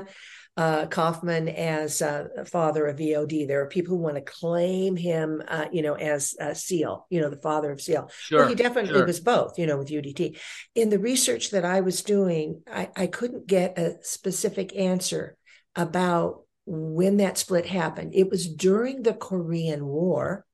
[0.60, 3.48] uh, Kauffman as uh, father of EOD.
[3.48, 7.22] There are people who want to claim him, uh, you know, as uh, SEAL, you
[7.22, 8.10] know, the father of SEAL.
[8.20, 9.06] Sure, Well, he definitely sure.
[9.06, 10.38] was both, you know, with UDT.
[10.76, 15.38] In the research that I was doing, I, I couldn't get a specific answer
[15.76, 18.12] about when that split happened.
[18.14, 20.46] It was during the Korean War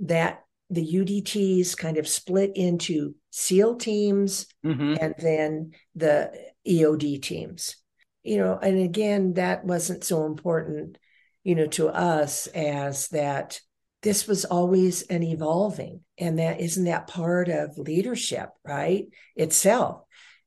[0.00, 4.96] that the UDTs kind of split into SEAL teams Mhm.
[5.00, 6.32] and then the
[6.66, 7.76] EOD teams.
[8.22, 10.98] You know, and again, that wasn't so important,
[11.44, 13.60] you know, to us as that
[14.02, 16.00] this was always an evolving.
[16.18, 19.06] And that isn't that part of leadership, right?
[19.36, 20.02] Itself,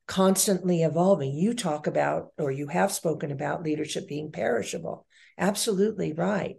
[0.08, 1.34] constantly evolving.
[1.34, 5.06] You talk about, or you have spoken about leadership being perishable.
[5.38, 6.58] Absolutely right.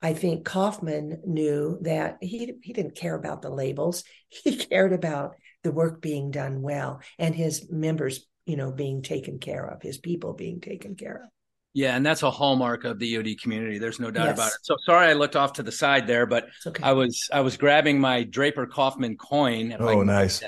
[0.00, 4.04] I think Kauffman knew that he he didn't care about the labels.
[4.28, 9.38] He cared about the work being done well and his members, you know, being taken
[9.38, 11.28] care of, his people being taken care of.
[11.74, 13.78] Yeah, and that's a hallmark of the EOD community.
[13.78, 14.34] There's no doubt Yes.
[14.38, 14.58] about it.
[14.62, 16.82] So sorry I looked off to the side there, but okay.
[16.82, 19.76] I was I was grabbing my Draper Kauffman coin.
[19.78, 20.42] Oh, can- nice.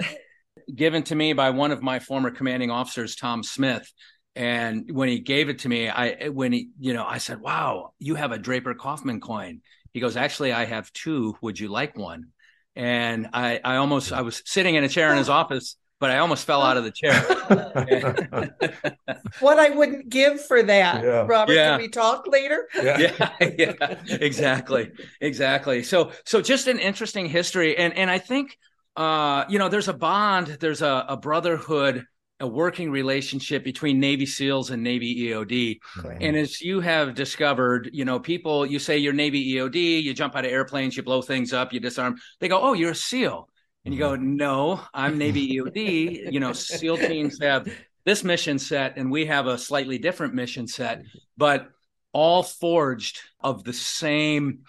[0.74, 3.92] given to me by one of my former commanding officers, Tom Smith.
[4.36, 7.92] And when he gave it to me, I when he, you know, I said, Wow,
[7.98, 9.60] you have a Draper Kauffman coin.
[9.92, 11.36] He goes, Actually, I have two.
[11.42, 12.28] Would you like one?
[12.76, 16.18] And I I almost I was sitting in a chair in his office, but I
[16.18, 17.12] almost fell out of the chair.
[19.40, 21.26] what I wouldn't give for that, Yeah.
[21.28, 21.52] Robert.
[21.52, 21.72] Yeah.
[21.72, 22.66] Can we talk later?
[22.74, 24.90] yeah, yeah, exactly,
[25.20, 25.82] exactly.
[25.82, 28.56] So, so just an interesting history, and and I think,
[28.96, 32.06] uh, you know, there's a bond, there's a, a brotherhood,
[32.40, 35.80] a working relationship between Navy SEALs and Navy EOD.
[35.82, 36.22] Correct.
[36.22, 40.34] And as you have discovered, you know, people, you say you're Navy EOD, you jump
[40.34, 42.16] out of airplanes, you blow things up, you disarm.
[42.40, 43.49] They go, oh, you're a SEAL.
[43.84, 46.30] And you go, no, I'm Navy EOD.
[46.30, 47.66] You know, SEAL teams have
[48.04, 51.02] this mission set, and we have a slightly different mission set,
[51.36, 51.70] but
[52.12, 54.60] all forged of the same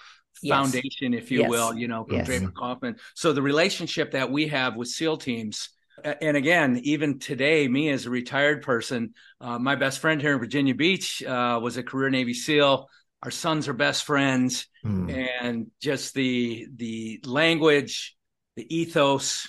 [0.43, 0.55] Yes.
[0.57, 1.49] foundation, if you Yes.
[1.49, 2.26] will, you know, from Yes.
[2.26, 2.95] Draper Kauffman.
[3.14, 5.70] So the relationship that we have with SEAL teams,
[6.03, 10.39] and again, even today, me as a retired person, uh, my best friend here in
[10.39, 12.89] Virginia Beach uh, was a career Navy SEAL.
[13.22, 15.09] Our sons are best friends, Hmm.
[15.09, 18.16] and just the the language,
[18.56, 19.47] the ethos,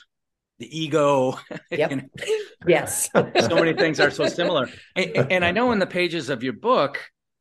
[0.58, 1.38] the ego.
[1.70, 1.90] Yep.
[1.90, 2.02] you know,
[2.66, 3.08] yes.
[3.14, 4.68] so many things are so similar.
[4.94, 6.98] And, and I know in the pages of your book,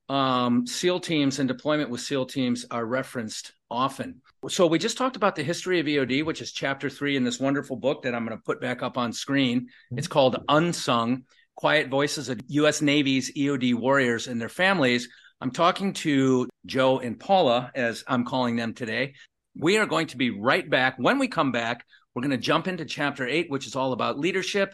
[0.07, 4.21] um, SEAL teams and deployment with SEAL teams are referenced often.
[4.47, 7.39] So we just talked about the history of EOD, which is chapter three in this
[7.39, 9.67] wonderful book that I'm going to put back up on screen.
[9.91, 11.23] It's called Unsung
[11.55, 12.81] Quiet Voices of U.S.
[12.81, 15.09] Navy's EOD Warriors and Their Families.
[15.41, 19.13] I'm talking to Joe and Paula, as I'm calling them today.
[19.57, 20.95] We are going to be right back.
[20.97, 24.19] When we come back, we're going to jump into chapter eight, which is all about
[24.19, 24.73] leadership.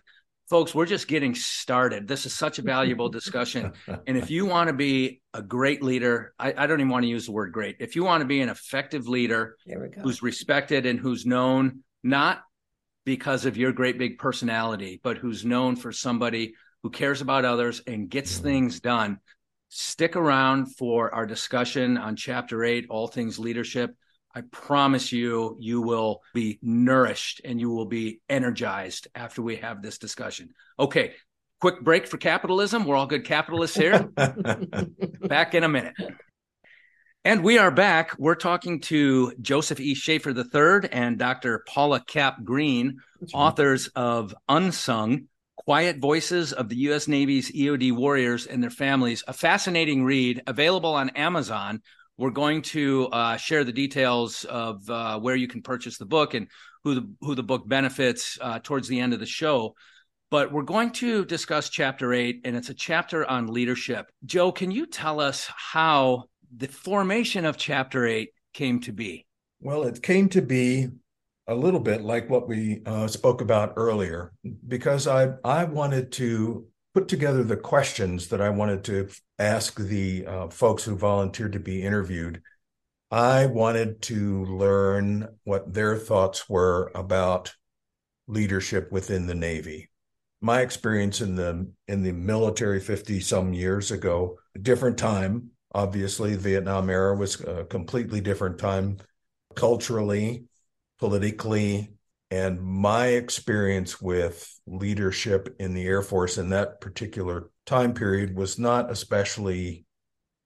[0.50, 2.08] Folks, we're just getting started.
[2.08, 3.74] This is such a valuable discussion.
[4.08, 7.10] And if you want to be a great leader, I, I don't even want to
[7.10, 7.78] use the word great.
[7.80, 10.02] If you want to be an effective leader there we go.
[10.02, 12.44] who's respected and who's known not
[13.04, 16.54] because of your great big personality, but who's known for somebody
[16.84, 18.44] who cares about others and gets mm-hmm.
[18.44, 19.20] things done,
[19.70, 23.96] stick around for our discussion on chapter eight, All Things Leadership.
[24.38, 29.82] I promise you, you will be nourished and you will be energized after we have
[29.82, 30.52] this discussion.
[30.80, 31.16] Okay,
[31.60, 32.86] quick break for capitalism.
[32.86, 34.04] We're all good capitalists here.
[35.22, 35.96] back in a minute.
[37.26, 38.16] And we are back.
[38.20, 39.96] We're talking to Joseph E.
[39.96, 41.64] Shaffer III and Dr.
[41.68, 43.00] Paula Kapp Greene,
[43.34, 47.08] authors of Unsung Quiet Voices of the U.S.
[47.08, 51.82] Navy's EOD Warriors and Their Families, a fascinating read available on Amazon.
[52.18, 56.34] We're going to uh, share the details of uh, where you can purchase the book
[56.34, 56.48] and
[56.84, 59.76] who the who the book benefits uh, towards the end of the show.
[60.30, 64.10] But we're going to discuss chapter eight, and it's a chapter on leadership.
[64.26, 69.26] Joe, can you tell us how the formation of chapter eight came to be?
[69.62, 70.90] Well, it came to be
[71.48, 74.34] a little bit like what we uh, spoke about earlier,
[74.68, 76.66] because I I wanted to
[76.98, 81.60] put together the questions that I wanted to ask the uh, folks who volunteered to
[81.60, 82.42] be interviewed.
[83.12, 87.54] I wanted to learn what their thoughts were about
[88.28, 89.92] leadership within the Navy.
[90.42, 95.52] My experience in the in the military 50 some years ago, different time.
[95.76, 98.98] Obviously, Vietnam era was a completely different time
[99.54, 100.46] culturally,
[100.98, 101.92] politically,
[102.30, 108.60] and my experience with leadership in the Air Force in that particular time period was
[108.60, 109.86] not especially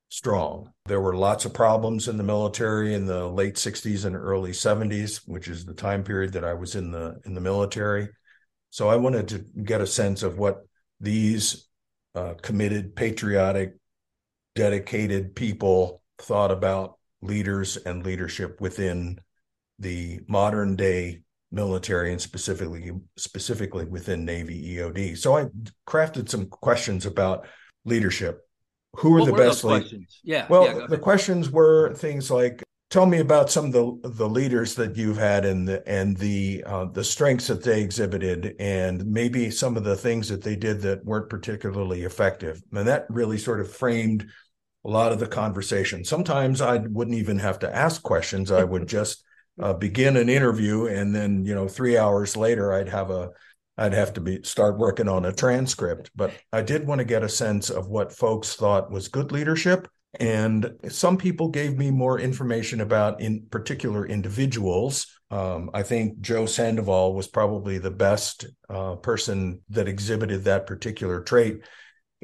[0.09, 0.71] strong.
[0.85, 5.21] There were lots of problems in the military in the late 60s and early 70s,
[5.25, 8.09] which is the time period that I was in the in the military.
[8.69, 10.61] So I wanted to get a sense of what
[10.99, 11.67] these
[12.13, 13.73] uh, committed, patriotic,
[14.53, 19.19] dedicated people thought about leaders and leadership within
[19.79, 21.21] the modern day
[21.51, 25.17] military and specifically specifically within Navy EOD.
[25.17, 25.47] So I
[25.87, 27.47] crafted some questions about
[27.85, 28.41] leadership.
[28.97, 30.19] Who are What the best leaders?
[30.23, 30.45] Yeah.
[30.49, 34.75] Well, yeah, the questions were things like tell me about some of the the leaders
[34.75, 39.49] that you've had and the and the uh, the strengths that they exhibited and maybe
[39.49, 42.61] some of the things that they did that weren't particularly effective.
[42.73, 44.27] And that really sort of framed
[44.83, 46.03] a lot of the conversation.
[46.03, 48.51] Sometimes I wouldn't even have to ask questions.
[48.51, 49.23] I would just
[49.61, 53.29] uh, begin an interview and then, you know, 3 hours later I'd have a
[53.77, 57.23] I'd have to be start working on a transcript, but I did want to get
[57.23, 59.87] a sense of what folks thought was good leadership
[60.19, 65.07] and some people gave me more information about in particular individuals.
[65.29, 71.21] Um, I think Joe Sandoval was probably the best uh, person that exhibited that particular
[71.21, 71.61] trait.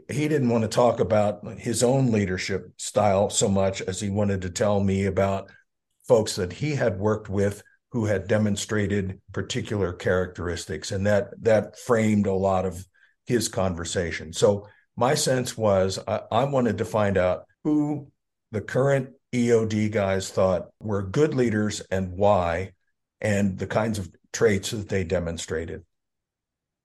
[0.09, 4.41] He didn't want to talk about his own leadership style so much as he wanted
[4.41, 5.49] to tell me about
[6.07, 12.27] folks that he had worked with who had demonstrated particular characteristics and that that framed
[12.27, 12.85] a lot of
[13.25, 18.11] his conversation so my sense was I, I wanted to find out who
[18.51, 22.71] the current eod guys thought were good leaders and why
[23.21, 25.83] and the kinds of traits that they demonstrated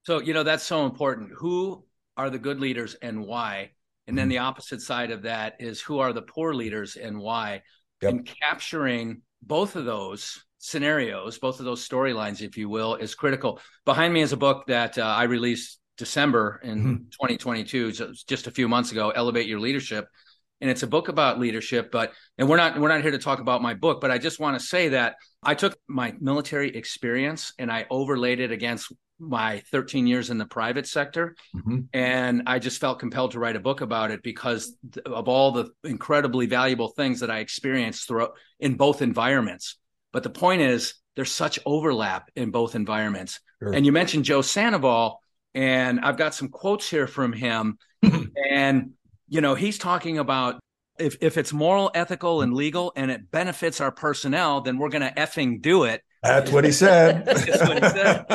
[0.03, 1.31] So, you know, that's so important.
[1.37, 1.85] Who
[2.17, 3.71] are the good leaders and why?
[4.07, 4.31] And then Mhm.
[4.31, 7.63] the opposite side of that is who are the poor leaders and why?
[8.03, 8.11] Yep.
[8.11, 13.59] And capturing both of those scenarios, both of those storylines, if you will, is critical.
[13.85, 17.11] Behind me is a book that uh, I released December in Mhm.
[17.11, 20.07] 2022, so just a few months ago, Elevate Your Leadership.
[20.61, 23.39] And it's a book about leadership, but and we're not we're not here to talk
[23.39, 27.51] about my book, but I just want to say that I took my military experience
[27.59, 31.87] and I overlaid it against my 13 years in the private sector Mhm.
[31.93, 35.69] and i just felt compelled to write a book about it because of all the
[35.83, 39.77] incredibly valuable things that i experienced throughout in both environments
[40.11, 43.71] but the point is there's such overlap in both environments Sure.
[43.73, 45.21] and you mentioned joe sandoval
[45.53, 47.77] and i've got some quotes here from him
[48.51, 48.91] and
[49.29, 50.59] you know he's talking about
[50.99, 55.01] if, if it's moral ethical and legal and it benefits our personnel then we're going
[55.07, 58.25] to effing do it that's what he said That's what he said.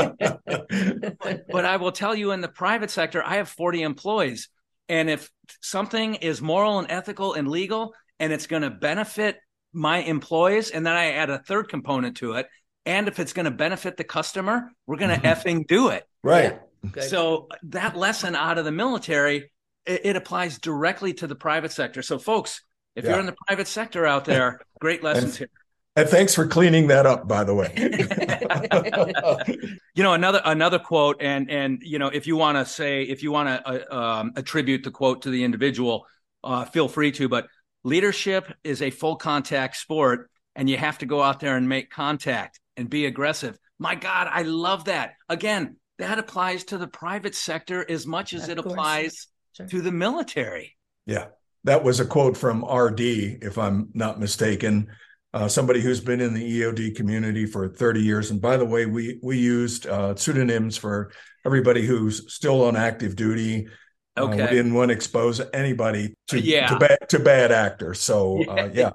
[1.18, 4.48] but, but I will tell you in the private sector, I have 40 employees.
[4.88, 5.30] And if
[5.60, 9.38] something is moral and ethical and legal and it's going to benefit
[9.72, 12.46] my employees, and then I add a third component to it,
[12.86, 15.48] and if it's going to benefit the customer, we're going to mm-hmm.
[15.48, 16.04] effing do it.
[16.22, 16.58] right
[16.90, 17.04] Good.
[17.04, 19.50] So that lesson out of the military,
[19.84, 22.02] it, it applies directly to the private sector.
[22.02, 22.62] So, folks,
[22.94, 23.10] if Yeah.
[23.10, 25.50] you're in the private sector out there, great lessons here.
[25.96, 27.72] And thanks for cleaning that up by the way
[29.94, 33.22] you know another another quote and and you know if you want to say if
[33.22, 36.06] you want to uh, um, attribute the quote to the individual
[36.44, 37.46] uh, feel free to but
[37.84, 41.90] leadership is a full contact sport and you have to go out there and make
[41.90, 47.34] contact and be aggressive my god i love that again that applies to the private
[47.34, 48.72] sector as much as Of it course.
[48.72, 49.26] applies
[49.56, 49.66] Sure.
[49.66, 50.76] to the military
[51.06, 51.26] Yeah,
[51.64, 54.88] that was a quote from RD, if I'm not mistaken.
[55.34, 58.30] Uh, somebody who's been in the EOD community for 30 years.
[58.30, 61.12] And by the way, we we used uh, pseudonyms for
[61.44, 63.68] everybody who's still on active duty.
[64.16, 66.68] Uh, we didn't want to expose anybody to Yeah.
[66.68, 68.00] to bad to bad actors.
[68.00, 68.90] So uh, yeah,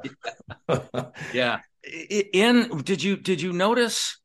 [1.34, 1.60] yeah
[2.34, 4.20] in did you did you notice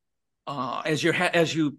[0.46, 1.76] uh as you ha- as you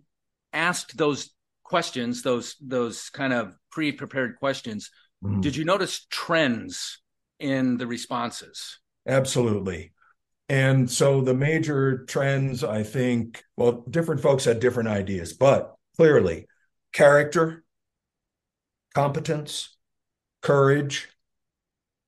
[0.54, 1.30] asked those
[1.64, 4.90] questions those those kind of pre-prepared questions
[5.24, 5.42] Mhm.
[5.42, 7.02] did you notice trends
[7.40, 9.92] in the responses Absolutely.
[10.50, 16.48] And so the major trends, I think, well, different folks had different ideas, but clearly
[16.92, 17.64] character,
[18.96, 19.78] competence,
[20.42, 21.08] courage,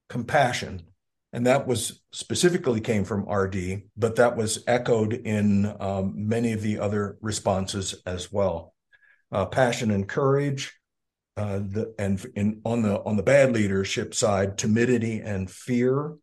[0.10, 0.82] compassion.
[1.34, 6.62] And that was specifically came from RD, but that was echoed in um, many of
[6.62, 8.74] the other responses as well.
[9.32, 10.74] Uh, passion and courage,
[11.38, 16.16] uh, the, and in, on the on the bad leadership side, timidity and fear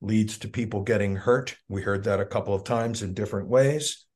[0.00, 1.56] leads to people getting hurt.
[1.68, 4.06] We heard that a couple of times in different ways.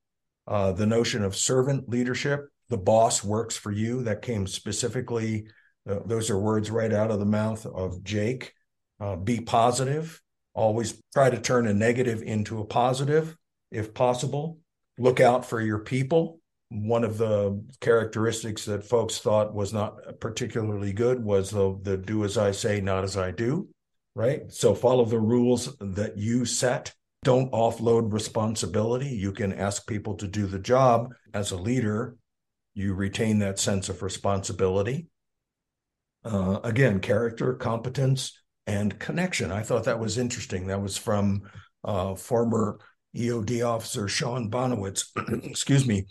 [0.47, 5.47] Uh, the notion of servant leadership, the boss works for you, that came specifically.
[5.89, 8.53] Uh, those are words right out of the mouth of Jake.
[8.99, 10.21] Uh, be positive.
[10.53, 13.35] Always try to turn a negative into a positive
[13.71, 14.59] if possible.
[14.97, 16.39] Look out for your people.
[16.69, 22.23] One of the characteristics that folks thought was not particularly good was the, the do
[22.23, 23.67] as I say, not as I do
[24.15, 24.51] right?
[24.51, 26.93] So follow the rules that you set.
[27.23, 29.07] Don't offload responsibility.
[29.07, 31.13] You can ask people to do the job.
[31.33, 32.15] As a leader,
[32.73, 35.07] you retain that sense of responsibility.
[36.23, 39.51] Uh, again, character, competence, and connection.
[39.51, 40.67] I thought that was interesting.
[40.67, 41.43] That was from
[41.83, 42.79] uh, former
[43.15, 45.05] EOD officer Sean Bonowitz.
[45.43, 46.05] Excuse me.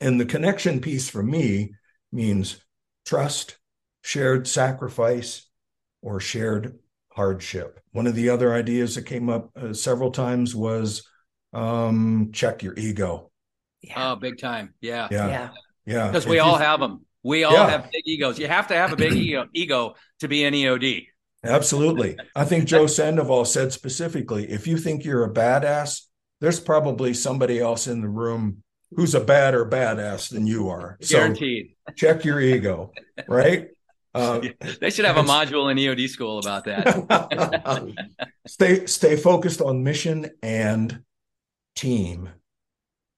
[0.00, 1.74] And the connection piece for me
[2.10, 2.64] means
[3.06, 3.58] trust,
[4.02, 5.48] shared sacrifice,
[6.02, 6.78] or shared
[7.14, 7.80] hardship.
[7.92, 11.06] One of the other ideas that came up uh, several times was
[11.52, 13.30] um, check your ego.
[13.82, 14.12] Yeah.
[14.12, 14.74] Oh, big time.
[14.80, 15.08] Yeah.
[15.10, 15.28] Yeah.
[15.28, 15.48] Yeah.
[15.86, 16.06] yeah.
[16.08, 17.04] Because we all have them.
[17.22, 17.70] We all yeah.
[17.70, 18.38] have big egos.
[18.38, 21.06] You have to have a big ego, ego to be an EOD.
[21.44, 22.16] Absolutely.
[22.36, 26.02] I think Joe Sandoval said specifically if you think you're a badass,
[26.40, 28.62] there's probably somebody else in the room
[28.94, 30.98] who's a badder badass than you are.
[31.00, 31.74] Guaranteed.
[31.96, 32.92] Check your ego,
[33.26, 33.68] right?
[34.22, 34.42] Uh,
[34.78, 37.96] they should have a module in EOD school about that.
[38.46, 41.00] stay stay focused on mission and
[41.74, 42.28] team,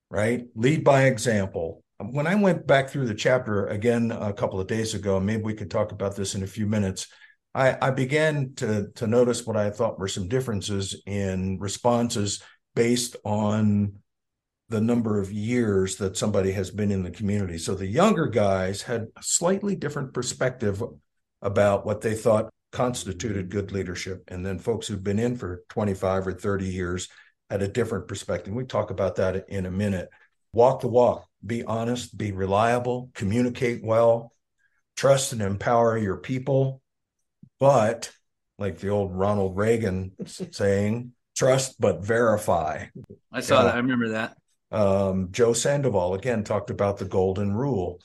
[0.08, 0.44] right?
[0.54, 1.82] Lead by example.
[1.98, 5.54] When I went back through the chapter again a couple of days ago, maybe we
[5.54, 7.08] could talk about this in a few minutes.
[7.56, 12.40] I, I began to to notice what I thought were some differences in responses
[12.76, 13.94] based on
[14.68, 17.58] the number of years that somebody has been in the community.
[17.58, 20.82] So the younger guys had a slightly different perspective
[21.42, 24.24] about what they thought constituted good leadership.
[24.28, 27.08] And then folks who've been in for 25 or 30 years
[27.50, 28.54] had a different perspective.
[28.54, 30.08] We talk about that in a minute.
[30.52, 34.32] Walk the walk, be honest, be reliable, communicate well,
[34.96, 36.80] trust and empower your people.
[37.60, 38.10] But
[38.58, 42.86] like the old Ronald Reagan saying, trust but verify.
[43.30, 43.74] I saw that.
[43.74, 44.36] I remember that.
[44.74, 48.00] Um, Joe Sandoval again talked about the golden rule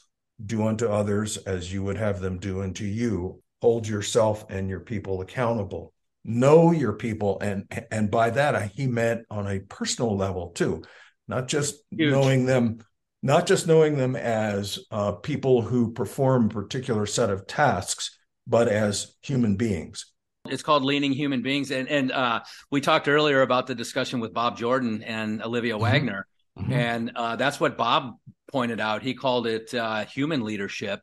[0.45, 3.41] do unto others as you would have them do unto you.
[3.61, 5.93] Hold yourself and your people accountable.
[6.24, 10.84] Know your people, and and by that he meant on a personal level too,
[11.28, 12.11] not just Huge.
[12.11, 12.80] knowing them,
[13.24, 18.67] not just knowing them as uh, people who perform a particular set of tasks, but
[18.67, 20.05] as human beings.
[20.47, 24.34] It's called leaning Human Beings, and and uh, we talked earlier about the discussion with
[24.34, 25.84] Bob Jordan and Olivia mm-hmm.
[25.84, 26.73] Wagner Mm-hmm.
[26.73, 28.15] And uh, that's what Bob
[28.51, 29.01] pointed out.
[29.01, 31.01] He called it uh, human leadership.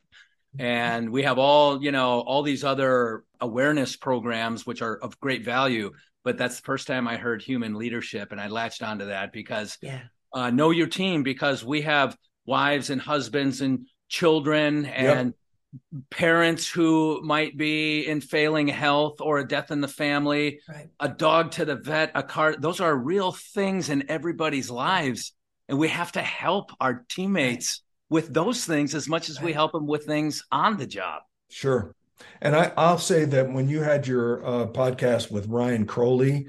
[0.58, 5.44] And we have all, you know, all these other awareness programs, which are of great
[5.44, 5.92] value.
[6.24, 8.32] But that's the first time I heard human leadership.
[8.32, 10.00] And I latched onto that because yeah.
[10.32, 12.16] uh, know your team, because we have
[12.46, 15.34] wives and husbands and children and
[15.82, 16.02] yep.
[16.10, 20.88] parents who might be in failing health or a death in the family, right.
[20.98, 22.56] a dog to the vet, a car.
[22.58, 25.32] Those are real things in everybody's lives
[25.68, 29.72] and we have to help our teammates with those things as much as we help
[29.72, 31.22] them with things on the job.
[31.48, 31.94] Sure.
[32.40, 36.46] And I, will say that when you had your uh, podcast with Ryan Crowley,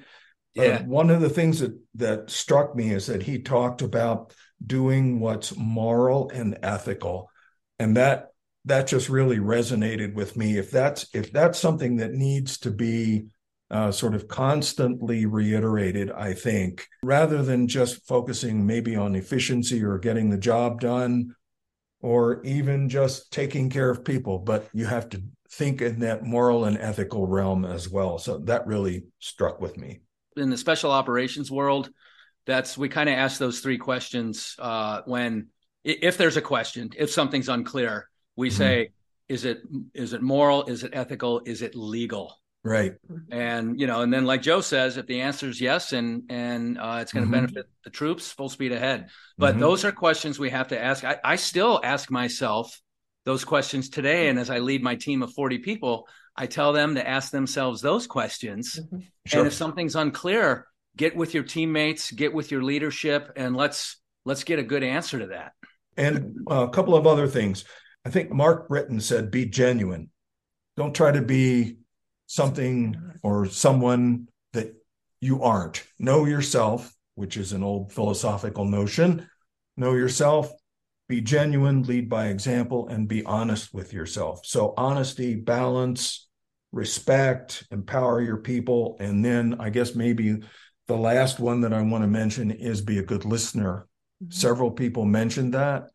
[0.57, 0.75] uh, yeah.
[0.77, 4.33] Uh, one of the things that that struck me is that he talked about
[4.65, 7.29] doing what's moral and ethical,
[7.77, 8.29] and that
[8.65, 10.57] that just really resonated with me.
[10.57, 13.27] If that's if that's something that needs to be
[13.69, 19.97] uh, sort of constantly reiterated, I think, rather than just focusing maybe on efficiency or
[19.97, 21.35] getting the job done
[22.01, 26.65] or even just taking care of people, but you have to think in that moral
[26.65, 28.17] and ethical realm as well.
[28.19, 30.01] So that really struck with me.
[30.35, 31.89] In the special operations world,
[32.45, 35.47] that's we kind of ask those three questions uh, when
[35.83, 38.57] if there's a question, if something's unclear, we mm-hmm.
[38.57, 38.89] say,
[39.27, 39.61] is it
[39.93, 40.65] is it moral?
[40.65, 41.41] Is it ethical?
[41.45, 42.37] Is it legal?
[42.67, 42.93] Right.
[43.31, 46.77] And you know, and then like Joe says, if the answer is yes, and and
[46.77, 47.45] uh, it's going to mm-hmm.
[47.45, 49.09] benefit the troops, full speed ahead.
[49.37, 49.61] But mm-hmm.
[49.61, 51.03] those are questions we have to ask.
[51.05, 52.77] I, I still ask myself
[53.23, 54.29] those questions today.
[54.29, 57.81] And as I lead my team of 40 people, I tell them to ask themselves
[57.81, 58.79] those questions.
[58.79, 59.03] Mhm.
[59.25, 59.39] Sure.
[59.39, 60.65] And if something's unclear,
[60.95, 65.19] get with your teammates, get with your leadership, and let's let's get a good answer
[65.19, 65.53] to that.
[65.95, 67.63] And uh, a couple of other things.
[68.05, 70.09] I think Mark Britton said, be genuine.
[70.77, 71.77] Don't try to be
[72.27, 74.75] something or someone that
[75.19, 75.83] you aren't.
[75.97, 79.27] Know yourself, which is an old philosophical notion.
[79.75, 80.51] Know yourself,
[81.09, 84.45] be genuine, lead by example, and be honest with yourself.
[84.45, 86.27] So, honesty, balance,
[86.71, 88.97] respect, empower your people.
[88.99, 90.39] And then I guess maybe
[90.87, 93.87] the last one that I want to mention is be a good listener.
[94.23, 94.31] Mm-hmm.
[94.31, 95.89] Several people mentioned that.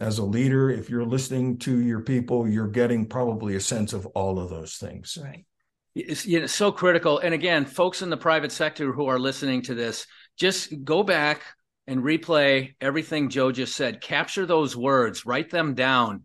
[0.00, 4.06] As a leader, if you're listening to your people, you're getting probably a sense of
[4.06, 5.18] all of those things.
[5.20, 5.44] Right.
[5.98, 7.18] It's you know, so critical.
[7.18, 11.42] And again, folks in the private sector who are listening to this, just go back
[11.86, 14.00] and replay everything Joe just said.
[14.00, 16.22] Capture those words, write them down,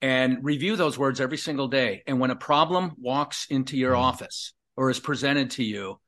[0.00, 2.02] and review those words every single day.
[2.06, 6.00] And when a problem walks into your office or is presented to you,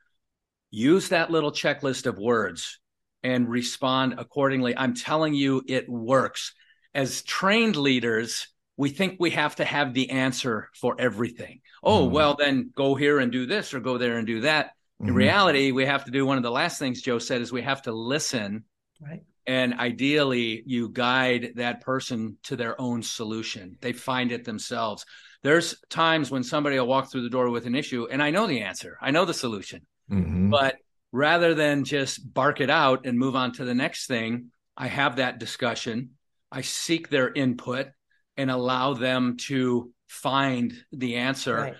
[0.70, 2.80] use that little checklist of words
[3.22, 4.76] and respond accordingly.
[4.76, 6.54] I'm telling you, it works.
[6.94, 11.60] As trained leaders, we think we have to have the answer for everything.
[11.82, 12.10] Oh, Mhm.
[12.10, 14.72] well, then go here and do this or go there and do that.
[15.00, 15.14] In Mhm.
[15.14, 17.82] reality, we have to do one of the last things Joe said is we have
[17.82, 18.64] to listen
[19.00, 19.22] Right.
[19.46, 23.76] and ideally you guide that person to their own solution.
[23.80, 25.04] They find it themselves.
[25.42, 28.46] There's times when somebody will walk through the door with an issue and I know
[28.46, 28.96] the answer.
[29.00, 29.86] I know the solution.
[30.10, 30.50] Mhm.
[30.50, 30.76] But
[31.12, 35.16] rather than just bark it out and move on to the next thing, I have
[35.16, 36.16] that discussion.
[36.50, 37.88] I seek their input
[38.36, 41.56] and allow them to find the answer.
[41.56, 41.74] Right.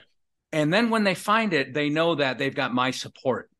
[0.53, 3.51] And then when they find it, they know that they've got my support.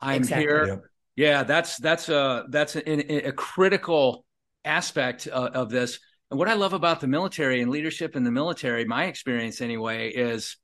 [0.00, 0.44] I'm Exactly.
[0.44, 0.66] here.
[0.66, 0.84] Yep.
[1.14, 4.24] Yeah, that's that's a that's a, a critical
[4.64, 6.00] aspect of, of this.
[6.30, 10.08] And what I love about the military and leadership in the military, my experience anyway,
[10.08, 10.56] is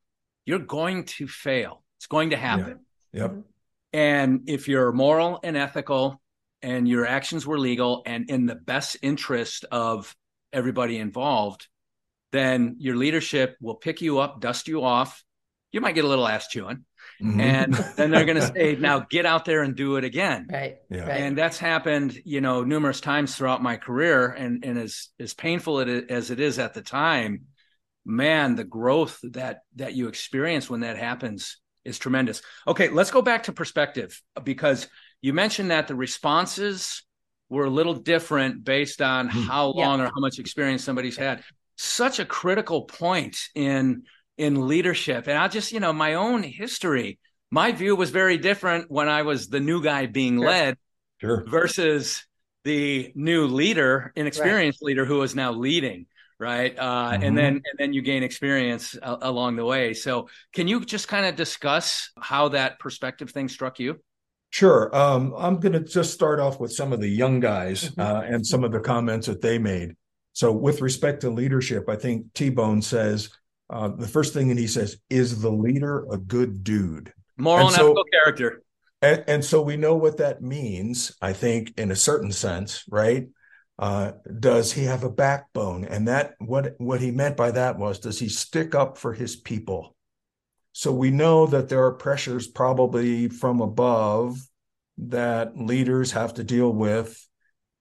[0.47, 1.85] you're going to fail.
[1.99, 2.81] It's going to happen.
[3.13, 3.35] Yep.
[3.93, 6.21] And if you're moral and ethical
[6.63, 10.17] and your actions were legal and in the best interest of
[10.53, 11.67] everybody involved,
[12.33, 15.25] then your leadership will pick you up, dust you off.
[15.73, 16.85] You might get a little ass chewing.
[17.23, 17.41] Mhm.
[17.41, 20.47] And then they're going to say, now get out there and do it again.
[20.51, 20.77] Right.
[20.91, 21.01] Yeah.
[21.03, 21.21] Right.
[21.23, 24.29] And that's happened, you know, numerous times throughout my career.
[24.29, 27.47] And, and as, as painful it is, as it is at the time,
[28.05, 32.43] man, the growth that, that you experience when that happens is tremendous.
[32.67, 32.89] Okay.
[32.89, 34.89] Let's go back to perspective because
[35.21, 37.03] you mentioned that the responses
[37.49, 39.43] were a little different based on Hmm.
[39.43, 39.87] how Yeah.
[39.89, 41.43] long or how much experience somebody's had.
[41.77, 44.03] Such a critical point in,
[44.37, 45.29] in leadership.
[45.29, 47.19] And I just, you know, my own history,
[47.51, 50.47] my view was very different when I was the new guy being Sure.
[50.47, 50.77] led
[51.21, 51.45] Sure.
[51.47, 52.25] versus
[52.65, 56.07] the new leader, inexperienced leader who is now leading,
[56.39, 56.77] right?
[56.79, 57.23] Uh, Mhm.
[57.27, 59.95] And then and then you gain experience a- along the way.
[59.95, 64.01] So, can you just kind of discuss how that perspective thing struck you?
[64.51, 64.95] Sure.
[64.97, 68.03] Um, I'm going to just start off with some of the young guys Mhm.
[68.03, 69.95] uh, and some of the comments that they made.
[70.33, 73.29] So, with respect to leadership, I think T Bone says
[73.71, 77.69] uh, the first thing that he says is the leader a good dude, Moral And
[77.69, 78.63] and, so- ethical character.
[79.03, 81.13] and, and so we know what that means.
[81.21, 83.29] I think in a certain sense, right?
[83.79, 85.85] Uh, does he have a backbone?
[85.85, 89.37] And that what what he meant by that was does he stick up for his
[89.37, 89.95] people?
[90.79, 94.39] So we know that there are pressures probably from above
[94.99, 97.21] that leaders have to deal with.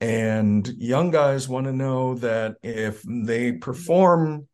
[0.02, 4.48] And young guys want to know that if they perform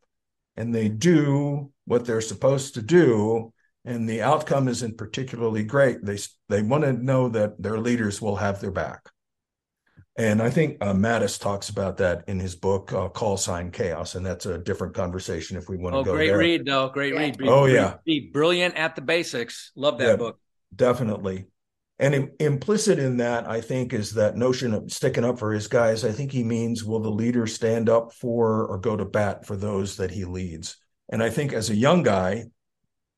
[0.58, 3.50] and they do what they're supposed to do,
[3.86, 6.18] and the outcome isn't particularly great, they
[6.50, 9.08] they want to know that their leaders will have their back.
[10.16, 14.14] And I think uh, Mattis talks about that in his book, uh, Call Sign Chaos,
[14.14, 16.38] and that's a different conversation if we want to Oh, go great there.
[16.38, 16.88] read, though.
[16.88, 17.20] Great Yeah.
[17.20, 17.38] read.
[17.38, 17.94] Be- Oh, yeah.
[18.04, 19.72] Be brilliant at the basics.
[19.74, 20.16] Love that Yeah.
[20.16, 20.38] book.
[20.74, 21.46] Definitely.
[21.98, 25.66] And im- implicit in that, I think, is that notion of sticking up for his
[25.66, 26.04] guys.
[26.04, 29.56] I think he means will the leader stand up for or go to bat for
[29.56, 30.76] those that he leads?
[31.08, 32.44] And I think as a young guy,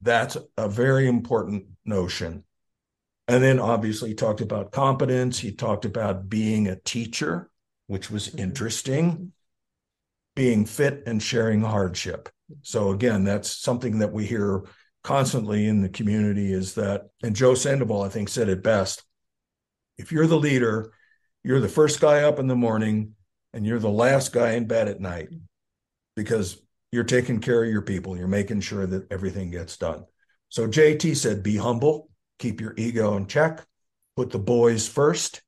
[0.01, 2.44] that's a very important notion.
[3.29, 5.39] And then obviously he talked about competence.
[5.39, 7.51] He talked about being a teacher,
[7.87, 8.39] which was Mhm.
[8.39, 9.33] interesting,
[10.35, 12.29] being fit and sharing hardship.
[12.62, 14.64] So again, that's something that we hear
[15.03, 19.05] constantly in the community is that, and Joe Sandoval, I think, said it best.
[19.99, 20.93] If you're the leader,
[21.43, 23.14] you're the first guy up in the morning
[23.53, 25.29] and you're the last guy in bed at night
[26.14, 26.61] because
[26.93, 28.16] you're taking care of your people.
[28.16, 30.05] You're making sure that everything gets done.
[30.49, 33.64] So JT said, be humble, keep your ego in check,
[34.16, 35.43] put the boys first,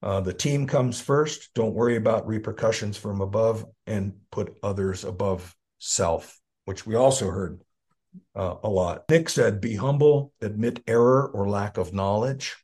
[0.00, 1.50] Uh, the team comes first.
[1.54, 7.60] Don't worry about repercussions from above and put others above self, which we also heard
[8.36, 9.04] uh, a lot.
[9.10, 12.56] Nick said, be humble, admit error or lack of knowledge.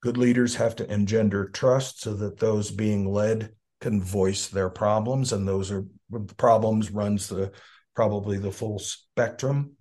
[0.00, 5.32] Good leaders have to engender trust so that those being led can voice their problems,
[5.32, 5.86] and those are
[6.36, 7.50] problems runs the
[7.94, 9.76] probably the full spectrum.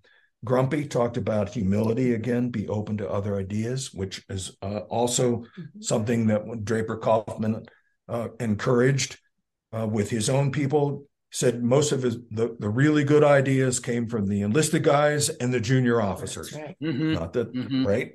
[0.47, 5.81] Grumpy talked about humility again, be open to other ideas, which is uh, also mm-hmm.
[5.81, 7.65] something that Draper Kauffman
[8.07, 9.19] uh, encouraged
[9.77, 11.03] uh, with his own people.
[11.29, 15.53] Said most of his the, the really good ideas came from the enlisted guys and
[15.53, 16.53] the junior officers.
[16.53, 16.77] Right.
[16.81, 17.13] Mm-hmm.
[17.15, 17.85] Not that Mhm.
[17.85, 18.13] right.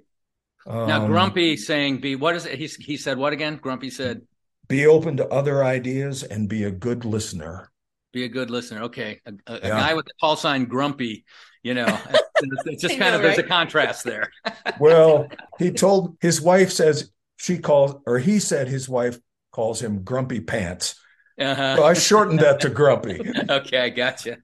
[0.67, 3.59] now, Um, Grumpy saying, "Be what is it?" He he said what again?
[3.61, 4.23] Grumpy said,
[4.67, 7.71] be open to other ideas and be a good listener.
[8.15, 11.27] "Be a good listener." Okay, a, a, a guy with the call sign Grumpy.
[11.63, 11.99] You know,
[12.43, 14.31] it's, it's just kind know, of there's a contrast there.
[14.81, 19.19] Well, he told his wife says she calls or he said his wife
[19.53, 20.99] calls him grumpy pants.
[21.39, 21.77] Uh-huh.
[21.77, 23.21] So I shortened that to grumpy.
[23.51, 24.39] okay, I gotcha.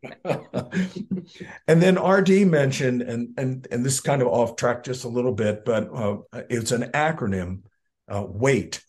[1.67, 5.09] and then RD mentioned, and and and this is kind of off track just a
[5.09, 6.19] little bit, but uh,
[6.51, 7.63] it's an acronym.
[8.07, 8.83] Uh, wait,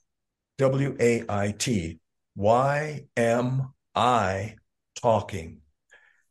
[0.57, 1.99] W A I T.
[2.35, 4.55] Why am I
[5.01, 5.61] talking?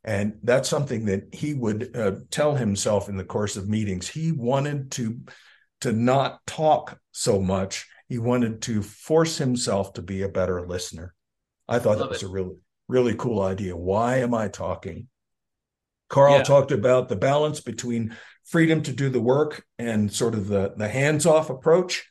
[0.09, 4.09] And that's something that he would uh, tell himself in the course of meetings.
[4.09, 5.21] He wanted to
[5.83, 7.87] to not talk so much.
[8.09, 11.15] He wanted to force himself to be a better listener.
[11.69, 12.27] I thought that was it.
[12.27, 12.57] a really
[12.89, 13.77] really cool idea.
[13.77, 15.09] Why am I talking?
[16.09, 16.43] Carl Yeah.
[16.43, 20.89] talked about the balance between freedom to do the work and sort of the, the
[20.89, 22.07] hands off approach.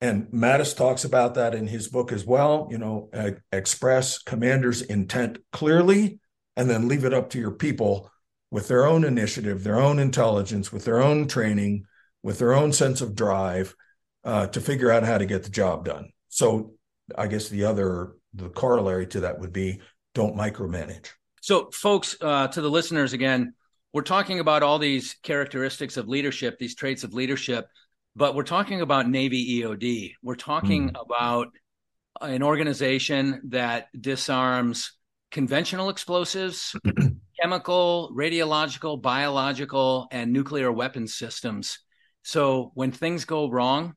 [0.00, 2.68] And Mattis talks about that in his book as well.
[2.70, 6.18] You know, uh, express commander's intent clearly
[6.56, 8.10] and then leave it up to your people
[8.50, 11.84] with their own initiative, their own intelligence, with their own training,
[12.22, 13.74] with their own sense of drive
[14.24, 16.10] uh, to figure out how to get the job done.
[16.28, 16.74] So
[17.16, 19.80] I guess the other, the corollary to that would be
[20.14, 21.08] don't micromanage.
[21.42, 23.54] So, folks, uh, to the listeners again,
[23.92, 27.66] we're talking about all these characteristics of leadership, these traits of leadership,
[28.16, 30.14] but we're talking about Navy EOD.
[30.22, 31.48] We're talking about
[32.20, 34.92] an organization that disarms
[35.30, 36.74] conventional explosives,
[37.40, 41.78] chemical, radiological, biological, and nuclear weapons systems.
[42.22, 43.94] So, when things go wrong,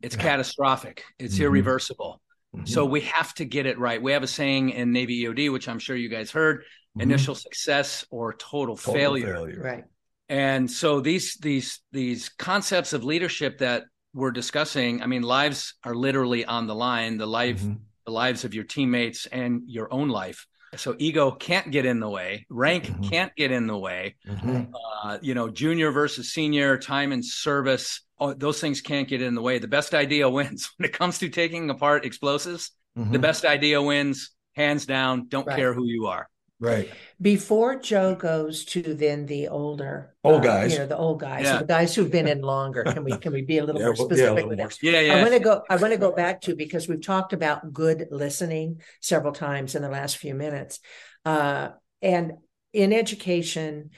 [0.00, 0.22] it's Yeah.
[0.22, 1.44] catastrophic, it's Mhm.
[1.44, 2.20] irreversible.
[2.54, 2.68] Mhm.
[2.68, 4.02] So we have to get it right.
[4.02, 6.64] We have a saying in Navy EOD, which I'm sure you guys heard:
[6.96, 7.02] Mhm.
[7.02, 9.60] initial success or total, Total failure.
[9.60, 9.84] Right.
[10.28, 13.84] And so these these these concepts of leadership that
[14.14, 17.16] we're discussing, I mean, lives are literally on the line.
[17.18, 17.80] The life, Mhm.
[18.04, 20.46] The lives of your teammates and your own life.
[20.76, 22.46] So ego can't get in the way.
[22.48, 23.10] Rank Mhm.
[23.10, 24.16] can't get in the way.
[24.26, 24.72] Mhm.
[25.02, 28.00] Uh, you know, junior versus senior, time and service.
[28.18, 29.58] Oh, those things can't get in the way.
[29.58, 33.22] The best idea wins when it comes to taking apart explosives the Mhm.
[33.22, 35.56] best idea wins hands down don't Right.
[35.56, 36.28] care who you are
[36.62, 36.88] Right.
[37.20, 40.72] Before Joe goes to then the older Old uh, guys.
[40.72, 41.58] you know, the old guys, Yeah.
[41.58, 42.84] the guys who've been in longer.
[42.84, 44.68] Can we can we be a little Yeah, more well, yeah, specific little with more
[44.68, 44.82] that?
[45.06, 45.62] yeah I want to go.
[45.68, 49.82] I want to go back to because we've talked about good listening several times in
[49.82, 50.78] the last few minutes,
[51.24, 52.34] uh, and
[52.72, 53.90] in education,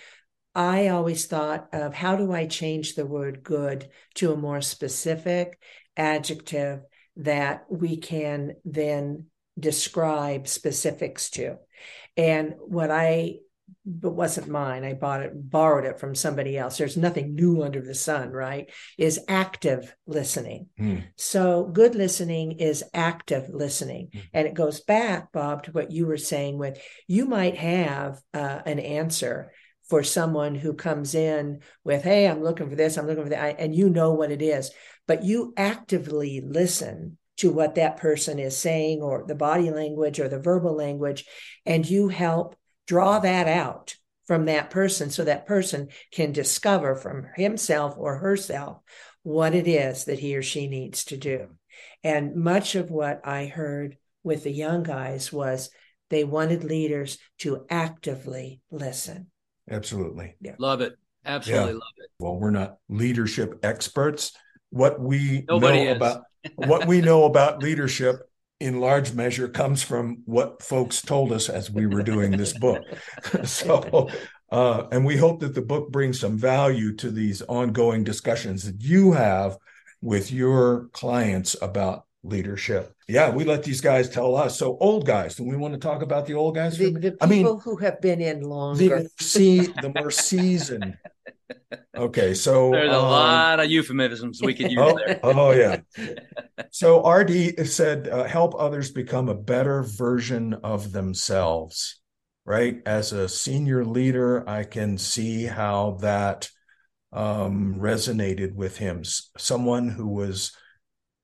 [0.55, 5.59] I always thought of how do I change the word "good" to a more specific
[5.97, 6.81] adjective
[7.17, 9.27] that we can then
[9.59, 11.59] describe specifics to,
[12.17, 13.37] and what I
[13.87, 14.85] but wasn't mine.
[14.85, 16.79] I bought it, borrowed it from somebody else.
[16.79, 18.71] There's nothing new under the sun, right?
[18.99, 20.69] Is active listening.
[20.79, 20.99] Hmm.
[21.17, 24.09] So good listening is active listening.
[24.15, 24.23] Mhm.
[24.33, 28.61] And it goes back, Bob, to what you were saying with you might have uh,
[28.65, 29.53] an answer
[29.89, 33.57] for someone who comes in with, Hey, I'm looking for this, I'm looking for that,
[33.59, 34.71] and you know what it is,
[35.07, 40.29] but you actively listen to what that person is saying or the body language or
[40.29, 41.25] the verbal language,
[41.67, 42.57] and you help
[42.87, 48.79] draw that out from that person so that person can discover from himself or herself
[49.23, 51.49] what it is that he or she needs to do.
[52.03, 55.71] And much of what I heard with the young guys was
[56.11, 59.29] they wanted leaders to actively listen.
[59.71, 60.37] Absolutely.
[60.59, 61.79] love it absolutely Yeah.
[61.79, 64.33] love it Well, we're not leadership experts.
[64.75, 65.97] What we Nobody know is.
[65.97, 66.23] about
[66.57, 71.71] what we know about leadership in large measure comes from what folks told us as
[71.71, 72.83] we were doing this book.
[73.45, 74.09] so
[74.51, 78.83] uh, and we hope that the book brings some value to these ongoing discussions that
[78.83, 79.57] you have
[80.03, 82.93] with your clients about leadership.
[83.07, 84.59] Yeah, we let these guys tell us.
[84.59, 86.77] So old guys, do we want to talk about the old guys?
[86.77, 87.19] for a The, minute?
[87.21, 88.89] the I mean, people who have been in the longer.
[88.99, 90.97] more, see, the more seasoned
[91.97, 95.21] Okay, so There's a um, lot of euphemisms we could use Oh, there.
[95.23, 95.81] oh yeah.
[96.71, 102.01] So RD said, uh, help others become a better version of themselves.
[102.45, 102.83] Right.
[102.85, 106.51] As a senior leader, I can see how that
[107.13, 109.03] um, resonated with him.
[109.39, 110.53] Someone who was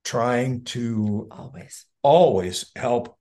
[0.04, 1.84] trying to Always.
[2.02, 3.18] always help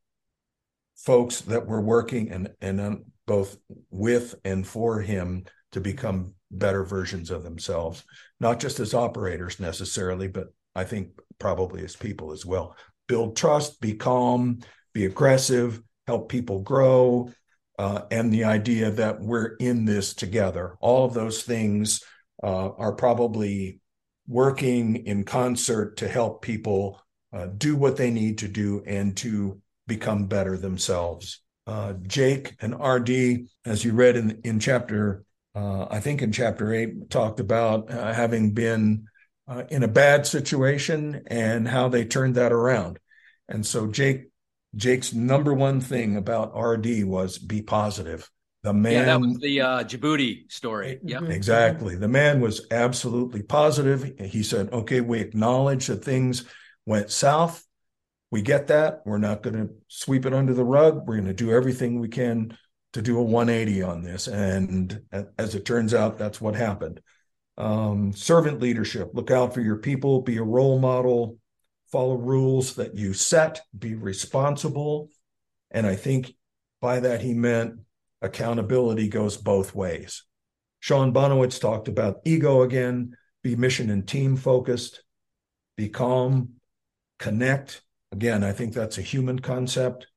[0.96, 3.58] folks that were working and and um, both
[3.90, 8.04] with and for him to become better versions of themselves
[8.40, 12.76] not just as operators necessarily but i think probably as people as well
[13.08, 14.60] build trust be calm
[14.94, 17.32] be aggressive help people grow
[17.78, 22.04] uh, and the idea that we're in this together all of those things
[22.44, 23.80] uh, are probably
[24.28, 27.02] working in concert to help people
[27.34, 31.42] uh, do what they need to do and to become better themselves.
[31.68, 35.24] Uh, Jake and RD, as you read in in chapter,
[35.60, 39.06] uh, I think in chapter eight, talked about uh, having been
[39.48, 43.00] uh, in a bad situation and how they turned that around.
[43.48, 44.30] And so Jake,
[44.76, 48.30] Jake's number one thing about RD was be positive.
[48.64, 51.00] The man, Yeah, that was the uh, Djibouti story.
[51.04, 51.22] Yep.
[51.24, 51.32] Mhm.
[51.32, 51.96] Exactly.
[51.96, 54.14] The man was absolutely positive.
[54.20, 56.46] He said, okay, we acknowledge that things
[56.86, 57.66] went south.
[58.32, 59.02] We get that.
[59.06, 61.08] We're not going to sweep it under the rug.
[61.08, 62.56] We're going to do everything we can
[62.94, 64.28] to do a 180 on this.
[64.28, 65.02] And
[65.38, 67.02] as it turns out, that's what happened.
[67.58, 71.38] Um, servant leadership look out for your people, be a role model,
[71.92, 75.10] follow rules that you set, be responsible.
[75.72, 76.34] And I think
[76.82, 77.80] by that, he meant
[78.22, 80.24] accountability goes both ways.
[80.80, 85.04] Sean Bonowitz talked about ego again, be mission and team focused,
[85.76, 86.54] be calm,
[87.20, 87.82] connect.
[88.12, 90.08] Again, I think that's a human concept.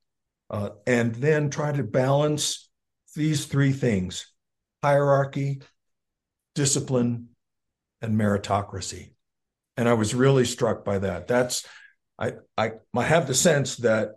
[0.53, 2.69] Uh, and then try to balance
[3.15, 4.27] these three things
[4.83, 5.61] hierarchy,
[6.53, 7.29] discipline,
[8.03, 9.13] and meritocracy.
[9.77, 11.27] And I was really struck by that.
[11.27, 11.65] That's,
[12.19, 14.09] I, I, I have the sense that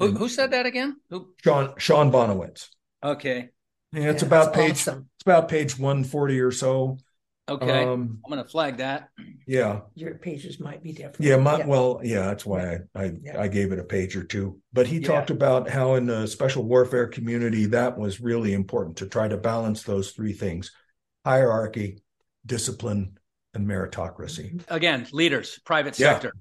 [0.00, 0.96] Who, who said that again?
[1.10, 1.28] Who?
[1.44, 2.68] Sean, Sean Bonowitz,
[3.04, 3.50] Okay.
[3.92, 5.08] yeah, it's Yeah, about page, awesome.
[5.16, 6.98] it's about page 140 or so.
[7.48, 7.84] Okay.
[7.84, 9.10] Um, I'm going to flag that.
[9.46, 9.80] yeah.
[9.94, 11.20] Your pages might be different.
[11.20, 13.40] Yeah, my, well, yeah, that's why I, I, Yeah.
[13.40, 14.60] I gave it a page or two.
[14.72, 15.06] But he Yeah.
[15.06, 19.36] talked about how in the special warfare community that was really important to try to
[19.36, 20.72] balance those three things:
[21.24, 22.02] hierarchy,
[22.44, 23.18] discipline,
[23.54, 24.60] and meritocracy.
[24.68, 26.14] Again, leaders, private Yeah.
[26.14, 26.32] sector.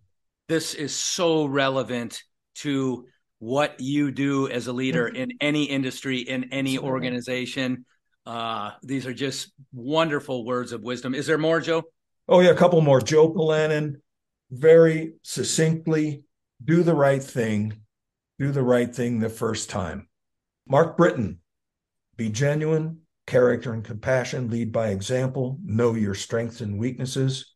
[0.47, 2.22] This is so relevant
[2.56, 3.06] to
[3.39, 6.89] what you do as a leader in any industry, in any Absolutely.
[6.89, 7.86] organization.
[8.26, 11.13] Uh, these are just wonderful words of wisdom.
[11.13, 11.84] Is there more, Joe?
[12.28, 13.01] Oh yeah, a couple more.
[13.01, 13.97] Joe Polanin,
[14.49, 16.23] very succinctly,
[16.63, 17.82] do the right thing,
[18.39, 20.07] do the right thing the first time.
[20.67, 21.39] Mark Britton,
[22.17, 27.53] be genuine, character and compassion, lead by example, know your strengths and weaknesses,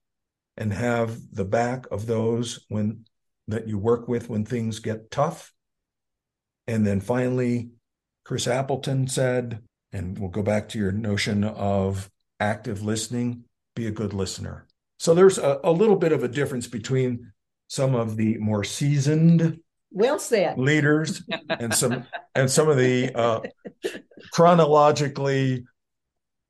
[0.58, 3.06] and have the back of those when
[3.48, 5.52] that you work with when things get tough.
[6.68, 7.72] And then finally,
[8.24, 12.10] Chris Appleton said, and we'll go back to your notion of
[12.40, 13.44] active listening,
[13.76, 14.66] be a good listener.
[14.98, 17.32] So there's a, a little bit of a difference between
[17.68, 19.60] some of the more seasoned
[19.92, 20.58] Well said.
[20.58, 23.42] leaders and some and some of the uh,
[24.32, 25.66] chronologically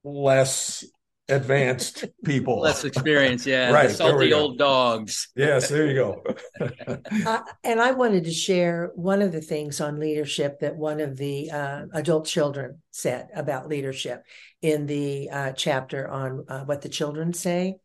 [0.04, 0.84] less
[1.30, 2.60] advanced people.
[2.62, 3.72] Less experience, yeah.
[3.72, 5.30] Right, the salty old dogs.
[5.36, 6.24] yes, there you go.
[7.26, 11.18] Uh, and I wanted to share one of the things on leadership that one of
[11.18, 14.24] the uh, adult children said about leadership
[14.62, 17.76] in the uh, chapter on uh, what the children say.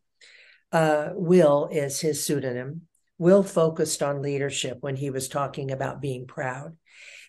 [0.71, 2.83] Uh, Will is his pseudonym.
[3.17, 6.77] Will focused on leadership when he was talking about being proud.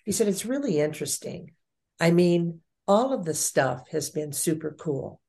[0.05, 1.53] He said, It's really interesting.
[2.01, 5.21] I mean, all of the stuff has been super cool.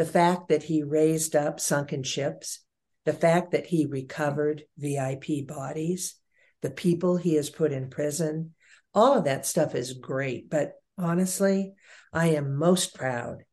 [0.00, 2.60] The fact that he raised up sunken ships,
[3.04, 6.14] the fact that he recovered VIP bodies,
[6.62, 8.54] the people he has put in prison,
[8.94, 10.48] all of that stuff is great.
[10.48, 11.74] But honestly,
[12.14, 13.44] I am most proud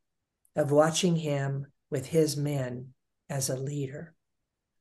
[0.55, 2.93] of watching him with his men
[3.29, 4.15] as a leader.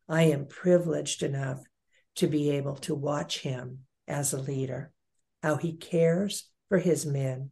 [0.09, 1.65] I am privileged enough
[2.15, 4.93] to be able to watch him as a leader,
[5.43, 7.51] how he cares for his men,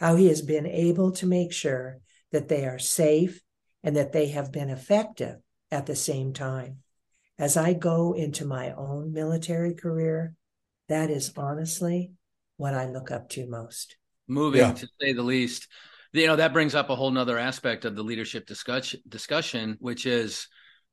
[0.00, 2.00] how he has been able to make sure
[2.32, 3.40] that they are safe
[3.84, 5.38] and that they have been effective
[5.70, 6.78] at the same time.
[7.38, 10.34] As I go into my own military career,
[10.88, 12.12] that is honestly
[12.56, 13.96] what I look up to most.
[14.28, 14.72] moving Yeah.
[14.72, 15.66] to say the least
[16.12, 20.06] you know that brings up a whole nother aspect of the leadership discussion discussion which
[20.06, 20.46] is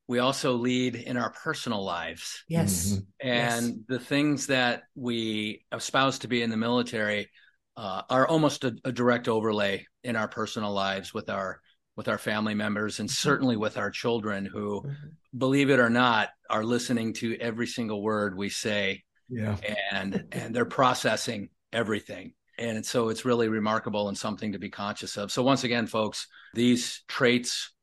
[0.07, 2.93] we also lead in our personal lives Yes.
[2.93, 3.05] Mhm.
[3.21, 3.73] and Yes.
[3.87, 7.29] the things that we espouse to be in the military
[7.77, 11.61] uh, are almost a, a direct overlay in our personal lives with our
[11.99, 14.95] with our family members and certainly with our children who Mhm.
[15.37, 19.57] believe it or not are listening to every single word we say Yeah.
[19.91, 25.17] and and they're processing everything and so it's really remarkable and something to be conscious
[25.17, 27.73] of so once again folks these traits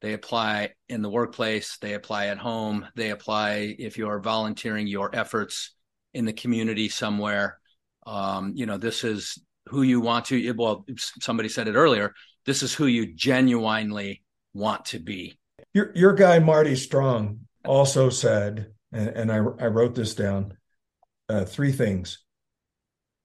[0.00, 4.86] they apply in the workplace they apply at home they apply if you are volunteering
[4.86, 5.74] your efforts
[6.14, 7.60] in the community somewhere
[8.06, 10.86] um, you know this is who you want to well
[11.20, 12.14] somebody said it earlier
[12.46, 14.22] this is who you genuinely
[14.54, 15.38] want to be
[15.74, 20.56] Your your guy Marty Strong also said, and, and I I wrote this down,
[21.28, 22.24] uh, three things: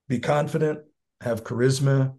[0.08, 0.80] be confident,
[1.22, 2.16] have charisma,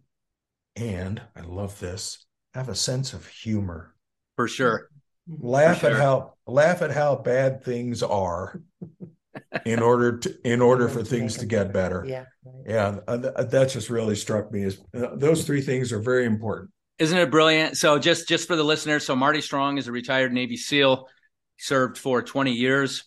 [0.76, 2.24] and I love this,
[2.54, 3.94] have a sense of humor.
[4.36, 4.88] for sure
[5.28, 5.94] Laugh at sure.
[5.94, 8.60] how laugh at how bad things are,
[9.64, 12.04] in order to in order for things to get better.
[12.06, 12.24] Yeah.
[12.66, 16.70] Yeah, uh, that just really struck me as uh, those three things are very important.
[16.98, 17.76] Isn't it brilliant?
[17.76, 21.08] So just just for the listeners, so Marty Strong is a retired Navy SEAL,
[21.58, 23.04] served for 20 years,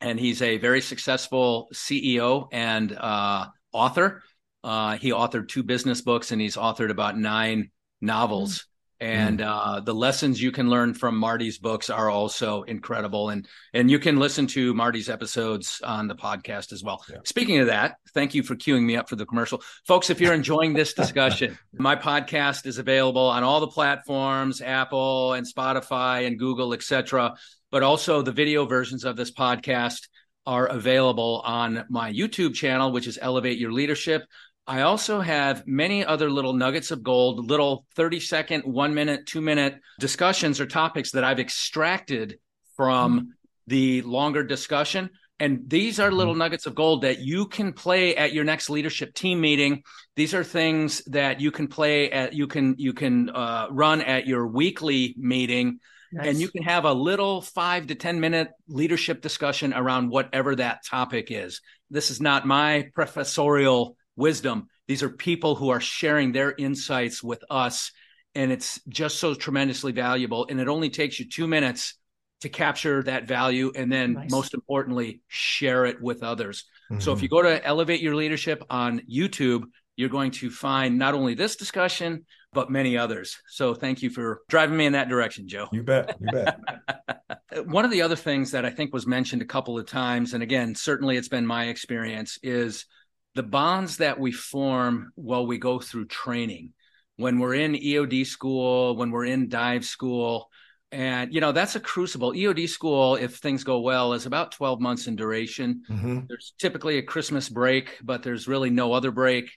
[0.00, 4.22] and he's a very successful CEO and uh, author.
[4.64, 7.70] Uh, he authored two business books and he's authored about nine
[8.00, 8.66] novels.
[9.02, 13.90] And uh, the lessons you can learn from Marty's books are also incredible, and and
[13.90, 17.04] you can listen to Marty's episodes on the podcast as well.
[17.10, 17.16] Yeah.
[17.24, 20.08] Speaking of that, thank you for queuing me up for the commercial, folks.
[20.08, 25.44] If you're enjoying this discussion, my podcast is available on all the platforms, Apple and
[25.52, 27.34] Spotify and Google, etc.
[27.72, 30.06] But also the video versions of this podcast
[30.46, 34.22] are available on my YouTube channel, which is Elevate Your Leadership.
[34.66, 39.40] I also have many other little nuggets of gold, little 30 second, one minute, two
[39.40, 42.38] minute discussions or topics that I've extracted
[42.76, 43.34] from
[43.66, 45.10] the longer discussion.
[45.40, 49.14] And these are little nuggets of gold that you can play at your next leadership
[49.14, 49.82] team meeting.
[50.14, 54.28] These are things that you can play at, you can, you can uh, run at
[54.28, 55.80] your weekly meeting
[56.12, 56.26] Nice.
[56.26, 60.84] and you can have a little five to 10 minute leadership discussion around whatever that
[60.84, 61.60] topic is.
[61.90, 64.68] This is not my professorial wisdom.
[64.88, 67.92] These are people who are sharing their insights with us.
[68.34, 70.46] And it's just so tremendously valuable.
[70.48, 71.94] And it only takes you two minutes
[72.40, 74.30] to capture that value and then, Nice.
[74.30, 76.64] most importantly, share it with others.
[76.98, 77.16] So Mhm.
[77.16, 79.64] if you go to Elevate Your Leadership on YouTube,
[79.96, 83.38] you're going to find not only this discussion, but many others.
[83.46, 85.68] So thank you for driving me in that direction, Joe.
[85.72, 86.58] you bet, you bet.
[87.66, 90.42] One of the other things that I think was mentioned a couple of times, and
[90.42, 92.86] again, certainly it's been my experience, is
[93.34, 96.72] the bonds that we form while we go through training.
[97.16, 100.50] When we're in EOD school, when we're in dive school,
[100.90, 102.32] and you know, that's a crucible.
[102.32, 105.82] EOD school, if things go well, is about 12 months in duration.
[105.88, 106.28] Mhm.
[106.28, 109.50] There's typically a Christmas break, but there's really no other break.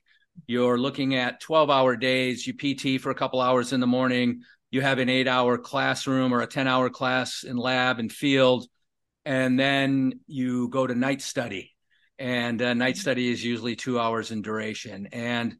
[0.47, 2.47] You're looking at 12 hour days.
[2.47, 4.43] You PT for a couple hours in the morning.
[4.71, 8.67] You have an eight hour classroom or a 10 hour class in lab and field.
[9.25, 11.74] And then you go to night study.
[12.17, 15.07] And uh, night study is usually two hours in duration.
[15.11, 15.57] And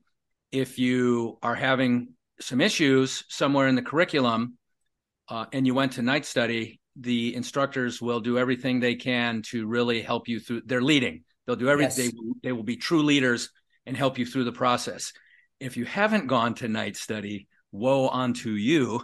[0.52, 4.58] if you are having some issues somewhere in the curriculum
[5.30, 9.68] uh, and you went to night study, the instructors will do everything they can to
[9.68, 10.62] really help you through.
[10.66, 11.24] They're leading.
[11.46, 12.06] They'll do everything.
[12.06, 12.14] Yes.
[12.14, 13.50] They, will, they will be true leaders
[13.86, 15.12] and help you through the process.
[15.60, 19.02] If you haven't gone to night study, woe unto you.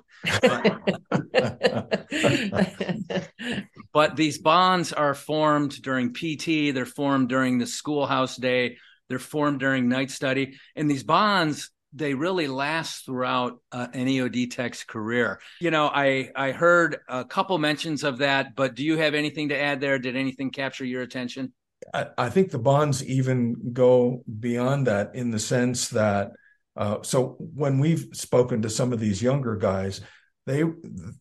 [3.94, 8.78] But these bonds are formed during PT, they're formed during the schoolhouse day,
[9.10, 10.58] they're formed during night study.
[10.76, 15.42] And these bonds, they really last throughout uh, an EOD tech's career.
[15.60, 19.50] You know, I, I heard a couple mentions of that, but do you have anything
[19.50, 20.00] to add there?
[20.00, 21.52] Did anything capture your attention?
[21.94, 26.32] I, I think the bonds even go beyond that in the sense that
[26.76, 30.02] uh, so when we've spoken to some of these younger guys,
[30.46, 30.64] they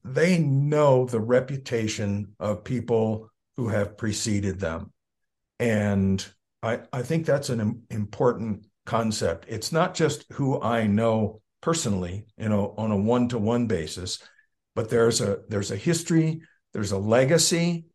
[0.04, 4.92] they know the reputation of people who have preceded them,
[5.58, 6.24] and
[6.62, 9.46] I I think that's an important concept.
[9.48, 14.18] It's not just who I know personally, you know, on a one to one basis,
[14.74, 17.86] but there's a there's a history, there's a legacy,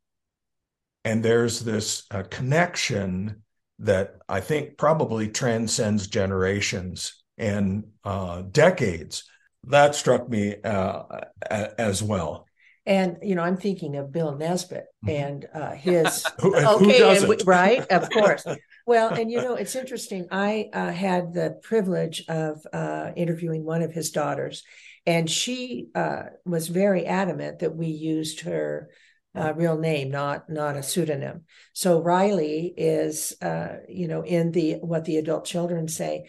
[1.06, 3.44] and there's this uh, connection
[3.80, 9.24] that I think probably transcends generations and uh, decades.
[9.68, 11.04] That struck me uh,
[11.50, 12.46] as well.
[12.86, 15.12] And you know, I'm thinking of Bill Nesbitt Mhm.
[15.12, 17.86] and uh, his Who, who okay, we- right?
[17.92, 18.46] Of course.
[18.86, 20.28] Well, and you know, it's interesting.
[20.32, 24.64] I uh, had the privilege of uh, interviewing one of his daughters,
[25.08, 28.90] and she uh, was very adamant that we used her
[29.34, 31.46] uh, real name, not not a pseudonym.
[31.74, 36.28] So Riley is, uh, you know, in the what the adult children say.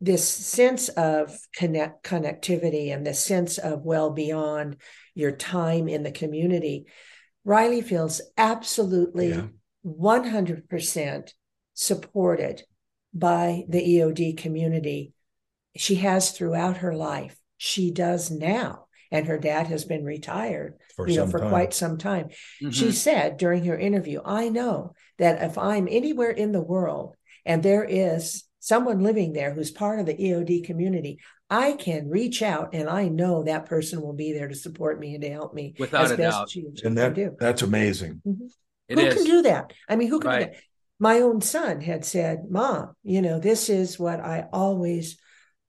[0.00, 4.76] This sense of connect connectivity and this sense of well beyond
[5.14, 6.86] your time in the community
[7.44, 9.46] riley feels absolutely Yeah.
[9.84, 11.32] 100%
[11.74, 12.62] supported
[13.14, 15.12] by the eod community
[15.76, 21.08] she has throughout her life she does now and her dad has been retired For
[21.08, 21.48] you know some for time.
[21.48, 22.28] quite some time
[22.62, 22.72] Mhm.
[22.72, 27.16] she said during her interview, I know that if I'm anywhere in the world
[27.46, 31.18] and there is someone living there who's part of the EOD community,
[31.50, 35.14] I can reach out and I know that person will be there to support me
[35.14, 36.80] and to help me Without as a best doubt.
[36.84, 37.36] and that do.
[37.38, 38.20] that's amazing.
[38.88, 39.14] It who is.
[39.14, 39.72] can do that?
[39.88, 40.38] I mean, who can Right.
[40.46, 40.62] do that?
[41.00, 45.16] My own son had said, Mom, you know, this is what I always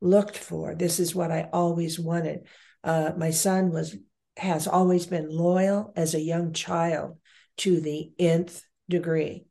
[0.01, 0.73] looked for.
[0.75, 2.47] This is what I always wanted.
[2.83, 3.95] Uh, my son was
[4.37, 7.17] has always been loyal as a young child
[7.57, 9.45] to the nth degree.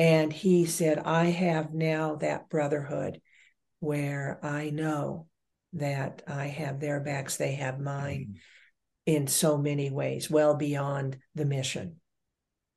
[0.00, 3.20] And he said, I have now that brotherhood
[3.80, 5.26] where I know
[5.74, 8.40] that I have their backs, they have mine
[9.04, 11.96] in so many ways, well beyond the mission.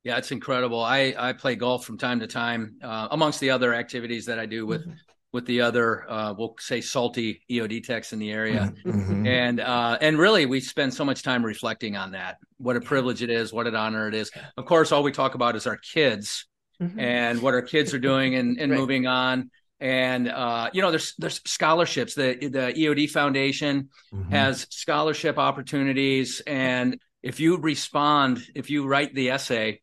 [0.03, 0.83] Yeah, it's incredible.
[0.83, 4.45] I I play golf from time to time, uh, amongst the other activities that I
[4.45, 4.97] do with Mhm.
[5.31, 8.73] with the other, uh, we'll say, salty EOD techs in the area.
[8.85, 9.25] Mhm.
[9.25, 12.39] And uh, and really, we spend so much time reflecting on that.
[12.57, 13.53] What a privilege it is.
[13.53, 14.29] What an honor it is.
[14.57, 16.47] Of course, all we talk about is our kids
[16.89, 16.99] Mhm.
[16.99, 18.80] and what our kids are doing and, and Right.
[18.80, 19.49] moving on.
[19.80, 22.14] And uh, you know, there's there's scholarships.
[22.15, 24.30] The the EOD Foundation Mhm.
[24.31, 29.81] has scholarship opportunities, and if you respond, if you write the essay,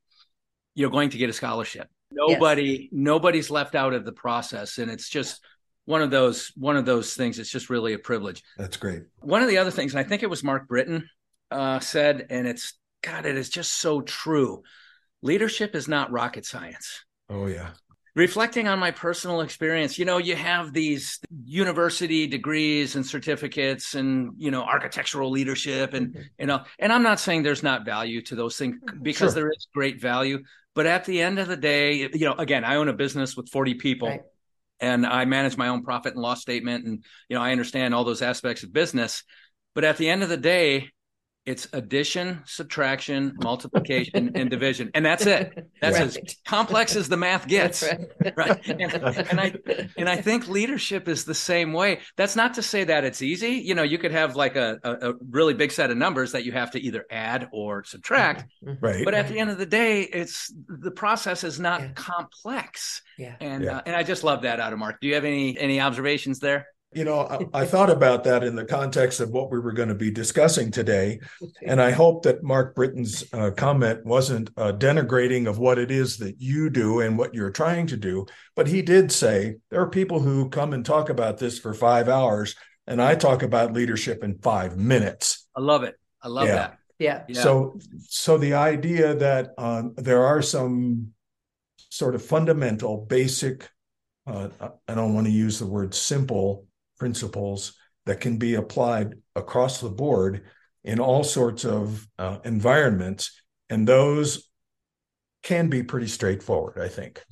[0.75, 1.89] you're going to get a scholarship.
[2.11, 5.43] Nobody nobody's left out of the process, and it's just
[5.85, 7.39] one of those one of those things.
[7.39, 8.43] It's just really a privilege.
[8.57, 9.03] That's great.
[9.21, 11.09] One of the other things, and I think it was Mark Britton
[11.51, 14.63] uh, said, and it's God, it is just so true.
[15.23, 17.05] Leadership is not rocket science.
[17.29, 17.71] Oh yeah.
[18.17, 24.33] Reflecting on my personal experience, you know, you have these university degrees and certificates and,
[24.37, 28.35] you know, architectural leadership and, you know, and I'm not saying there's not value to
[28.35, 29.43] those things because Sure.
[29.43, 30.43] there is great value.
[30.75, 33.49] But at the end of the day, you know, again, I own a business with
[33.49, 34.23] 40 people Right.
[34.81, 36.87] and I manage my own profit and loss statement.
[36.87, 39.23] And, you know, I understand all those aspects of business.
[39.75, 40.91] But at the end of the day,
[41.47, 44.91] it's addition, subtraction, multiplication, and division.
[44.95, 45.69] And that's it.
[45.81, 47.81] That's as complex as the math gets.
[47.81, 48.05] That's
[48.37, 48.67] right.
[48.69, 49.55] And, and I
[49.97, 52.01] and I think leadership is the same way.
[52.17, 53.53] That's not to say that it's easy.
[53.53, 56.45] You know, you could have like a, a, a really big set of numbers that
[56.45, 58.45] you have to either add or subtract.
[58.63, 59.05] Right.
[59.05, 61.89] But at the end of the day, it's the process is not Yeah.
[61.95, 63.03] complex.
[63.19, 63.35] Yeah.
[63.41, 63.79] And Yeah.
[63.79, 65.01] uh, and I just love that out of Mark.
[65.01, 66.67] Do you have any any observations there?
[66.93, 69.91] You know, I, I thought about that in the context of what we were going
[69.91, 71.21] to be discussing today.
[71.63, 76.17] And I hope that Mark Britton's uh, comment wasn't uh, denigrating of what it is
[76.17, 78.27] that you do and what you're trying to do.
[78.57, 82.09] But he did say there are people who come and talk about this for five
[82.09, 82.57] hours,
[82.89, 85.47] and I talk about leadership in five minutes.
[85.55, 85.95] I love it.
[86.21, 86.55] I love Yeah.
[86.55, 86.79] that.
[86.99, 87.23] Yeah.
[87.29, 87.43] Yeah.
[87.43, 91.13] So, so the idea that um, there are some
[91.89, 93.71] sort of fundamental, basic,
[94.27, 94.49] uh,
[94.89, 96.67] I don't want to use the word simple
[97.01, 97.73] principles
[98.07, 100.45] that can be applied across the board
[100.85, 104.49] in all sorts of uh, environments, and those
[105.43, 106.79] can be pretty straightforward.
[106.79, 107.23] I think.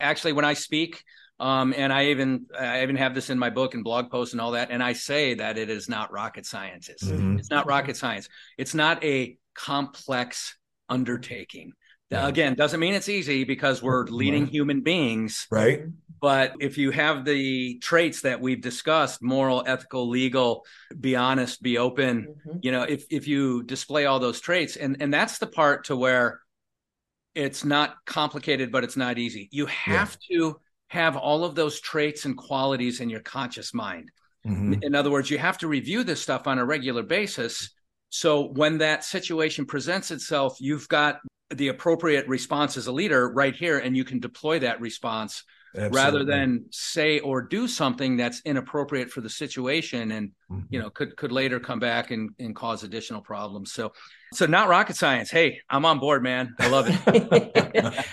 [0.00, 1.02] actually when I speak,
[1.40, 4.40] um, and I even I even have this in my book and blog posts and
[4.40, 6.88] all that, and I say that it is not rocket science.
[6.88, 7.38] It's, Mhm.
[7.38, 8.28] it's not rocket science.
[8.56, 10.56] It's not a complex
[10.88, 11.72] undertaking.
[12.10, 12.26] Yeah.
[12.28, 14.52] Again, doesn't mean it's easy because we're leading Right.
[14.52, 15.46] human beings.
[15.50, 15.82] Right.
[16.20, 20.64] But if you have the traits that we've discussed moral, ethical, legal,
[20.98, 22.58] be honest, be open, Mhm.
[22.62, 25.96] you know, if if you display all those traits, and and that's the part to
[25.96, 26.40] where
[27.34, 29.48] it's not complicated, but it's not easy.
[29.52, 34.10] You have to have all of those traits and qualities in your conscious mind.
[34.46, 34.82] Mhm.
[34.82, 37.70] In other words, you have to review this stuff on a regular basis.
[38.08, 41.20] So when that situation presents itself, you've got
[41.50, 46.24] the appropriate response as a leader right here, and you can deploy that response rather
[46.24, 50.64] than say or do something that's inappropriate for the situation and Mhm.
[50.70, 53.92] you know could could later come back and, and cause additional problems so
[54.32, 56.96] so not rocket science hey i'm on board man i love it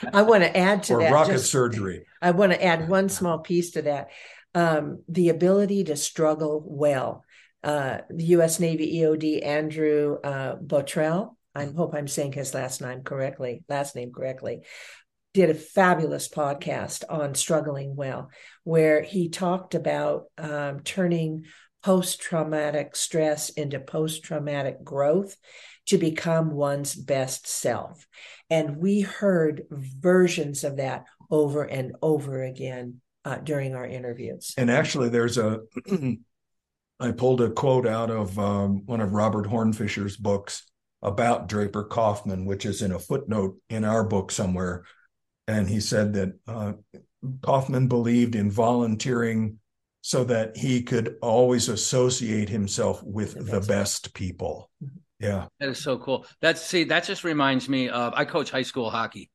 [0.14, 1.14] I want to add to or that.
[1.14, 2.06] rocket just- surgery.
[2.22, 4.10] I want to add one small piece to that.
[4.54, 7.24] Um, the ability to struggle well.
[7.64, 8.60] Uh, the U.S.
[8.60, 14.12] Navy EOD Andrew uh, Botrell, I hope I'm saying his last name correctly, last name
[14.14, 14.62] correctly,
[15.36, 18.32] did a fabulous podcast on struggling well,
[18.64, 21.44] where he talked about um, turning
[21.84, 25.36] post-traumatic stress into post-traumatic growth
[25.88, 28.08] to become one's best self.
[28.50, 34.54] And we heard versions of that over and over again uh, during our interviews.
[34.58, 35.60] And actually, there's a,
[37.02, 40.64] I pulled a quote out of um, one of Robert Hornfischer's books
[41.02, 44.86] about Draper Kauffman, which is in a footnote in our book somewhere.
[45.48, 46.74] And he said that uh,
[47.42, 49.60] Kauffman believed in volunteering
[50.02, 53.68] so that he could always associate himself with The the best.
[53.68, 54.70] best people.
[55.20, 55.48] Yeah.
[55.60, 56.26] That is so cool.
[56.42, 59.32] That's see, that just reminds me of I coach high school hockey.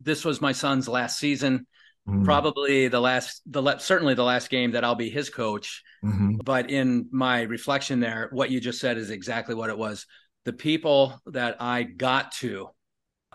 [0.00, 1.66] This was my son's last season,
[2.08, 2.24] Mm.
[2.24, 5.84] probably the last, the la- certainly the last game that I'll be his coach.
[6.04, 6.44] Mhm.
[6.44, 10.04] But in my reflection there, what you just said is exactly what it was.
[10.44, 12.70] The people that I got to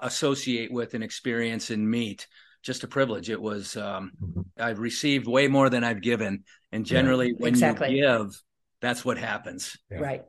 [0.02, 2.28] associate with and experience and meet,
[2.64, 3.30] just a privilege.
[3.30, 4.46] It was um, Mhm.
[4.58, 7.96] I've received way more than I've given, and generally when Exactly.
[7.96, 8.42] you give,
[8.82, 9.78] that's what happens.
[9.92, 10.00] Yeah.
[10.00, 10.26] Right.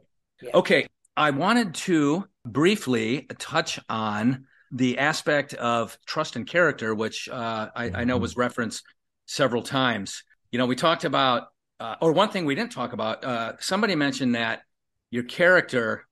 [0.55, 0.87] Okay,
[1.17, 7.91] I wanted to briefly touch on the aspect of trust and character, which uh, I,
[7.95, 8.23] I know Mhm.
[8.23, 8.85] was referenced
[9.27, 10.23] several times.
[10.53, 11.49] You know, we talked about,
[11.81, 13.25] uh, or one thing we didn't talk about.
[13.25, 14.63] Uh, somebody mentioned that
[15.11, 16.07] your character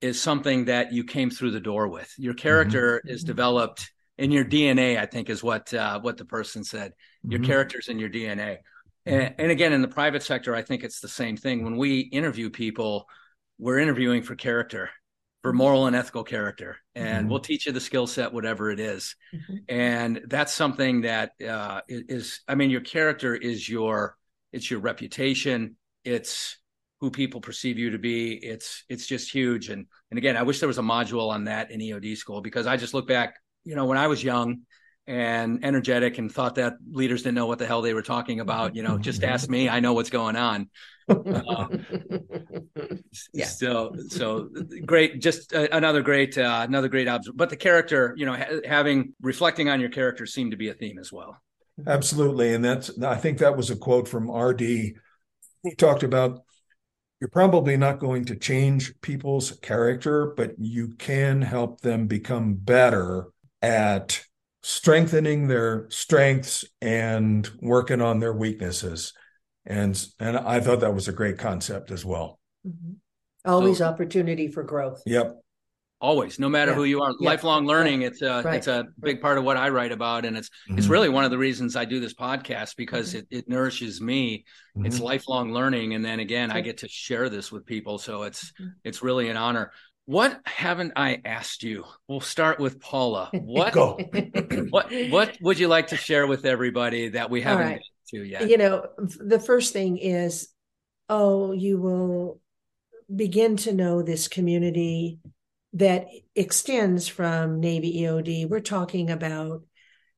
[0.00, 2.12] is something that you came through the door with.
[2.18, 3.26] Your character is Mhm.
[3.26, 4.98] developed in your DNA.
[4.98, 6.92] I think is what uh, what the person said
[7.22, 7.44] your Mhm.
[7.46, 8.58] characters in your DNA.
[9.06, 11.64] And, and again, in the private sector, I think it's the same thing.
[11.64, 13.08] When we interview people,
[13.58, 14.90] we're interviewing for character,
[15.42, 17.30] for moral and ethical character, and Mhm.
[17.30, 19.14] we'll teach you the skill set, whatever it is.
[19.68, 24.16] And that's something that uh, is, I mean, your character is your,
[24.52, 26.58] it's your reputation, it's
[27.04, 28.32] who people perceive you to be.
[28.32, 29.68] It's, it's just huge.
[29.68, 32.66] And and again, I wish there was a module on that in EOD school because
[32.66, 34.62] I just look back, you know, when I was young
[35.06, 38.74] and energetic and thought that leaders didn't know what the hell they were talking about.
[38.74, 39.68] You know, just ask me.
[39.68, 40.70] I know what's going on.
[43.32, 43.46] Yeah.
[43.46, 44.48] So, so
[44.86, 45.20] great.
[45.20, 47.36] Just uh, another great, uh, another great observation.
[47.36, 50.74] But the character, you know, ha- having reflecting on your character seemed to be a
[50.74, 51.36] theme as well.
[51.86, 52.54] Absolutely.
[52.54, 54.60] And that's, I think that was a quote from RD.
[54.60, 54.94] He
[55.76, 56.40] talked about
[57.24, 63.28] you're probably not going to change people's character, but you can help them become better
[63.62, 64.22] at
[64.62, 69.14] strengthening their strengths and working on their weaknesses.
[69.64, 72.38] And, and I thought that was a great concept as well.
[72.66, 72.96] Mhm.
[73.46, 75.02] Always opportunity for growth.
[75.06, 75.40] Yep.
[76.00, 76.76] Always, no matter Yeah.
[76.76, 77.30] who you are, Yeah.
[77.30, 78.02] lifelong learning.
[78.02, 78.56] It's a Right.
[78.56, 80.90] it's a big part of what I write about, and it's it's Mhm.
[80.90, 83.18] really one of the reasons I do this podcast because Mm-hmm.
[83.18, 84.44] it, it nourishes me.
[84.84, 85.02] It's Mhm.
[85.04, 88.72] lifelong learning, and then again, I get to share this with people, so it's Mhm.
[88.84, 89.72] it's really an honor.
[90.06, 91.84] What haven't I asked you?
[92.08, 93.30] We'll start with Paula.
[93.42, 93.96] What Go.
[94.70, 97.80] what what would you like to share with everybody that we haven't right.
[98.10, 98.50] gotten to yet?
[98.50, 100.48] you know the first thing is
[101.08, 102.40] oh you will
[103.14, 105.18] begin to know this community
[105.74, 109.62] that extends from navy eod we're talking about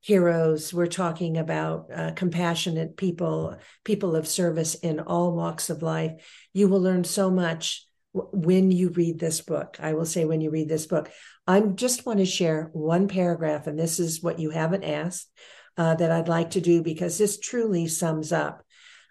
[0.06, 0.72] heroes.
[0.72, 6.12] We're talking about uh, compassionate people people of service in all walks of life.
[6.52, 9.78] You will learn so much when you read this book.
[9.80, 11.10] I will say when you read this book.
[11.44, 15.28] I just want to share one paragraph and this is what you haven't asked
[15.76, 18.62] uh, that I'd like to do because this truly sums up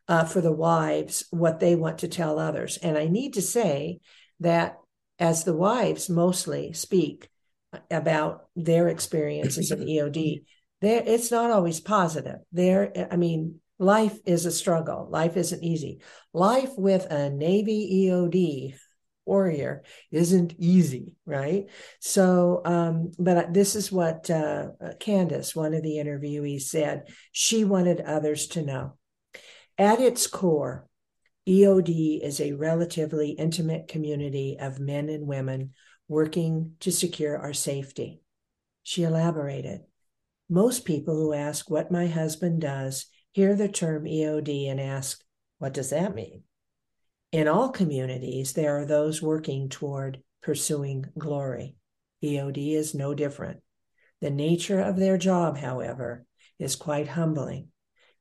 [0.07, 2.77] uh, for the wives what they want to tell others.
[2.77, 3.99] And I need to say
[4.39, 4.77] that
[5.19, 7.29] as the wives mostly speak
[7.91, 10.43] about their experiences of EOD,
[10.81, 12.39] there it's not always positive.
[12.51, 15.07] There, I mean, life is a struggle.
[15.09, 16.01] Life isn't easy.
[16.33, 18.75] Life with a Navy EOD
[19.25, 21.65] warrior isn't easy, right?
[21.99, 24.69] So, um, but this is what uh,
[24.99, 27.09] Candace, one of the interviewees, said.
[27.31, 28.97] She wanted others to know.
[29.77, 30.87] At its core,
[31.47, 35.73] EOD is a relatively intimate community of men and women
[36.07, 38.21] working to secure our safety.
[38.81, 39.81] She elaborated.
[40.49, 45.23] Most people who ask what my husband does hear the term EOD and ask,
[45.59, 46.43] what does that mean?
[47.31, 51.75] In all communities, there are those working toward pursuing glory.
[52.23, 53.61] EOD is no different.
[54.21, 56.25] The nature of their job, however,
[56.57, 57.67] is quite humbling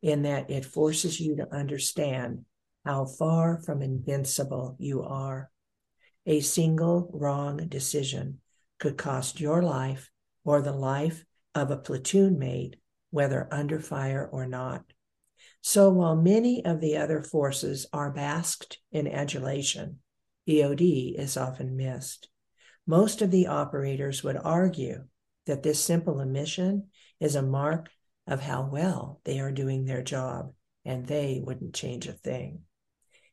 [0.02, 2.44] in that it forces you to understand
[2.84, 5.50] how far from invincible you are.
[6.26, 8.40] A single wrong decision
[8.78, 10.10] could cost your life
[10.44, 11.24] or the life
[11.54, 12.76] of a platoon mate,
[13.10, 14.84] whether under fire or not.
[15.60, 20.00] So while many of the other forces are basked in adulation,
[20.48, 22.28] EOD is often missed.
[22.86, 25.04] Most of the operators would argue
[25.46, 26.88] that this simple omission
[27.18, 27.88] is a mark
[28.26, 30.52] of how well they are doing their job,
[30.84, 32.60] and they wouldn't change a thing.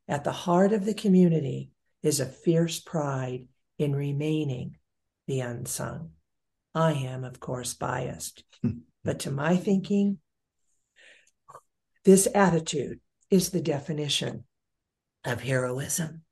[0.08, 1.72] At the heart of the community
[2.04, 3.48] is a fierce pride
[3.78, 4.78] in remaining
[5.28, 6.12] the unsung.
[6.74, 8.44] I am, of course, biased,
[9.04, 10.20] but to my thinking,
[12.04, 13.00] This attitude
[13.30, 14.46] is the definition
[15.24, 16.24] of heroism.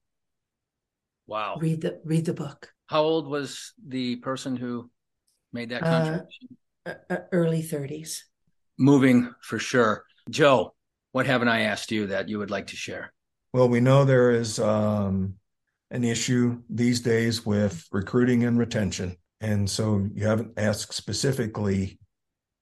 [1.28, 1.58] Wow.
[1.60, 2.74] Read the read the book.
[2.88, 4.90] How old was the person who
[5.54, 6.58] made that Uh, contribution?
[6.86, 8.24] Uh, uh, early 30s.
[8.80, 10.06] Moving for sure.
[10.30, 10.74] Joe,
[11.12, 13.14] what haven't I asked you that you would like to share?
[13.52, 15.36] Well, we know there is um,
[15.90, 19.18] an issue these days with recruiting and retention.
[19.42, 21.98] And so you haven't asked specifically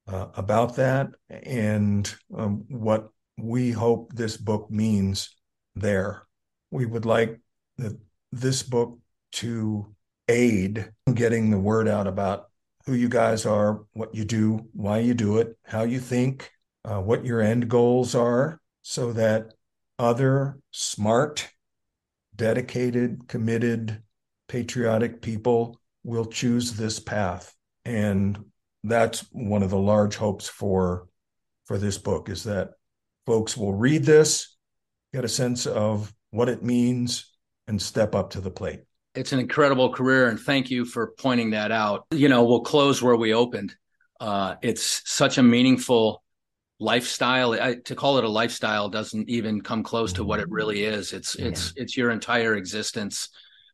[0.07, 5.35] uh, about that and um, what we hope this book means
[5.75, 6.23] there.
[6.71, 7.39] We would like
[7.77, 7.99] the,
[8.31, 8.97] this book
[9.33, 9.93] to
[10.29, 12.45] aid in getting the word out about
[12.85, 16.49] who you guys are, what you do, why you do it, how you think,
[16.85, 19.51] uh, what your end goals are, so that
[19.99, 21.49] other smart,
[22.35, 24.01] dedicated, committed,
[24.47, 27.53] patriotic people will choose this path.
[27.83, 28.45] And
[28.83, 31.07] that's one of the large hopes for
[31.65, 32.71] for this book is that
[33.25, 34.55] folks will read this,
[35.13, 37.33] get a sense of what it means,
[37.67, 38.83] and step up to the plate.
[39.15, 42.05] It's an incredible career, and thank you for pointing that out.
[42.11, 43.75] You know, we'll close where we opened.
[44.19, 46.23] Uh, it's such a meaningful
[46.79, 47.53] lifestyle.
[47.53, 51.13] I, to call it a lifestyle doesn't even come close to what it really is.
[51.13, 53.29] It's it's it's your entire existence,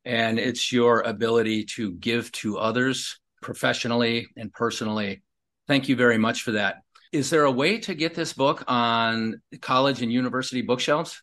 [0.05, 5.21] and it's your ability to give to others professionally and personally.
[5.67, 6.77] Thank you very much for that.
[7.11, 11.21] Is there a way to get this book on college and university bookshelves?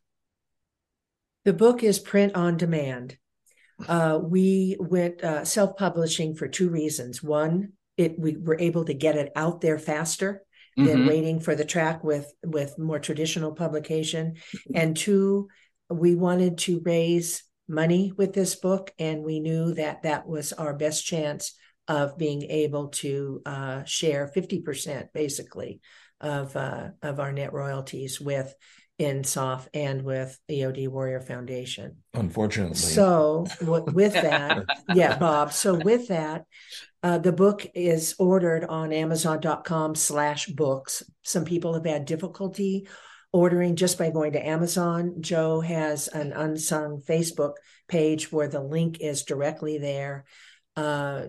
[1.44, 3.16] The book is print on demand.
[3.89, 7.23] Uh, we went uh, self publishing for two reasons.
[7.23, 10.44] One, it we were able to get it out there faster
[10.76, 11.06] than Mhm.
[11.06, 14.34] waiting for the track with with more traditional publication,
[14.74, 15.48] and two,
[15.88, 20.74] we wanted to raise money with this book, and we knew that that was our
[20.74, 21.55] best chance
[21.88, 25.80] of being able to uh, share fifty percent, basically,
[26.20, 28.55] of uh, of our net royalties with
[29.01, 31.97] INSOF and with EOD Warrior Foundation.
[32.14, 32.77] Unfortunately.
[32.77, 35.52] So w- with that, yeah, Bob.
[35.52, 36.44] So with that,
[37.02, 41.02] uh, the book is ordered on Amazon.com slash books.
[41.22, 42.86] Some people have had difficulty
[43.32, 45.16] ordering just by going to Amazon.
[45.20, 47.55] Joe has an unsung Facebook
[47.89, 50.24] page where the link is directly there.
[50.76, 51.26] Uh,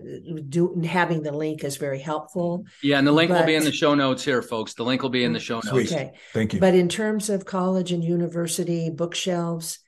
[0.48, 2.64] do, having the link is very helpful.
[2.82, 4.74] Yeah, and the link will be in the show notes here, folks.
[4.74, 5.68] The link will be in the show notes.
[5.68, 5.92] Sweet.
[5.92, 6.12] Okay.
[6.32, 6.60] Thank you.
[6.60, 9.80] But in terms of college and university bookshelves,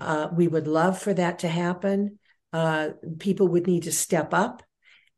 [0.00, 2.18] uh, we would love for that to happen.
[2.52, 4.62] Uh, people would need to step up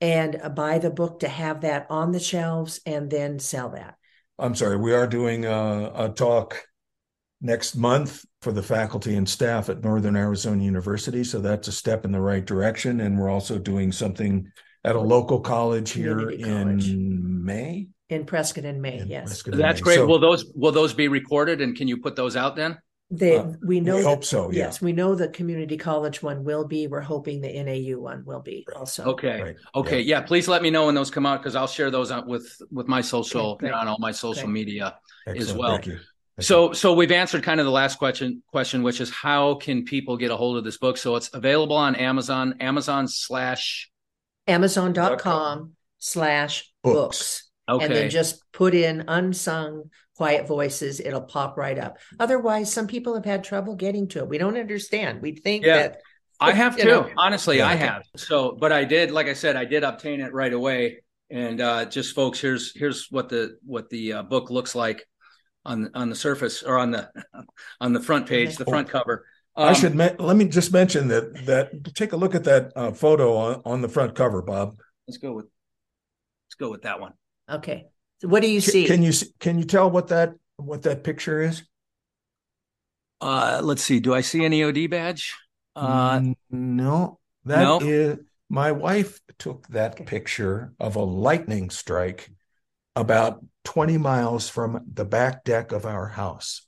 [0.01, 3.95] and uh, buy the book to have that on the shelves and then sell that.
[4.39, 6.65] I'm sorry, we are doing a, a talk
[7.41, 11.23] next month for the faculty and staff at Northern Arizona University.
[11.25, 13.01] So that's a step in the right direction.
[13.01, 14.51] And we're also doing something
[14.85, 16.89] at a local college here college.
[16.91, 17.87] in May.
[18.11, 19.27] In Prescott in May, In yes.
[19.43, 19.85] Prescott That's May.
[19.85, 19.95] great.
[19.95, 22.77] So will those will those be recorded and can you put those out then?
[23.15, 23.97] They, Uh, we know.
[23.97, 24.65] we that- hope so, yeah.
[24.65, 26.87] Yes, we know the community college one will be.
[26.89, 29.05] We're hoping the NAU one will be also.
[29.05, 29.41] Okay.
[29.43, 29.57] Right.
[29.77, 30.01] Okay.
[30.01, 30.23] Yeah.
[30.23, 32.89] Please let me know when those come out because I'll share those out with with
[32.89, 33.75] my social Okay, great.
[33.75, 34.53] on all my social Great.
[34.55, 34.97] media.
[35.29, 35.59] Excellent.
[35.61, 35.79] well.
[36.43, 36.57] Thank you.
[36.57, 36.75] Thank you.
[36.75, 40.17] So so we've answered kind of the last question question, which is how can people
[40.17, 40.97] get a hold of this book?
[40.99, 43.91] So it's available on Amazon, Amazon slash
[44.47, 47.49] Amazon.com slash Books.
[47.67, 47.83] books.
[47.85, 51.01] And then just put in unsung quiet voices.
[51.01, 51.99] It'll pop right up.
[52.21, 54.29] Otherwise, some people have had trouble getting to it.
[54.29, 55.23] We don't understand.
[55.23, 55.77] We think Yeah.
[55.79, 56.01] that
[56.41, 56.91] I have you too.
[56.91, 57.11] know.
[57.17, 57.69] Honestly, Yeah.
[57.69, 58.03] I have.
[58.17, 61.03] So, but I did, like I said, I did obtain it right away.
[61.31, 65.07] And uh, just folks, here's here's what the what the uh, book looks like
[65.65, 67.11] on on the surface or on the
[67.81, 69.27] on the front page, the front cover.
[69.55, 72.73] I Um, should me- let me just mention that that take a look at that
[72.75, 74.79] uh, photo on, on the front cover, Bob.
[75.07, 75.47] let's go with
[76.47, 77.13] let's go with that one.
[77.49, 77.87] okay.
[78.21, 78.87] So what do you Can, see?
[78.87, 81.63] can you can you tell what that what that picture is?
[83.21, 84.01] Uh, let's see.
[84.01, 85.35] Do I see an EOD badge?
[85.77, 86.21] Uh,
[86.51, 88.23] no, that is No?
[88.49, 90.05] my wife took that Okay.
[90.05, 92.31] picture of a lightning strike
[92.97, 96.67] about 20 miles from the back deck of our house.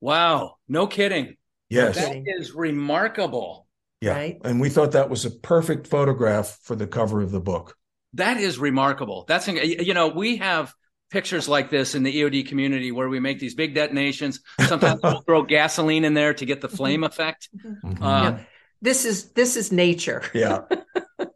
[0.00, 0.56] wow.
[0.68, 1.36] No kidding.
[1.68, 1.96] Yes.
[1.96, 2.26] That kidding.
[2.26, 3.66] is remarkable.
[4.00, 4.12] Yeah.
[4.14, 4.38] Right.
[4.44, 7.76] And we thought that was a perfect photograph for the cover of the book.
[8.14, 9.24] That is remarkable.
[9.28, 10.72] That's you know we have
[11.10, 14.40] pictures like this in the EOD community where we make these big detonations.
[14.66, 17.48] Sometimes we'll throw gasoline in there to get the flame effect.
[17.84, 17.98] Mhm.
[18.02, 18.38] Uh,
[18.82, 20.22] this is this is nature.
[20.34, 20.60] yeah.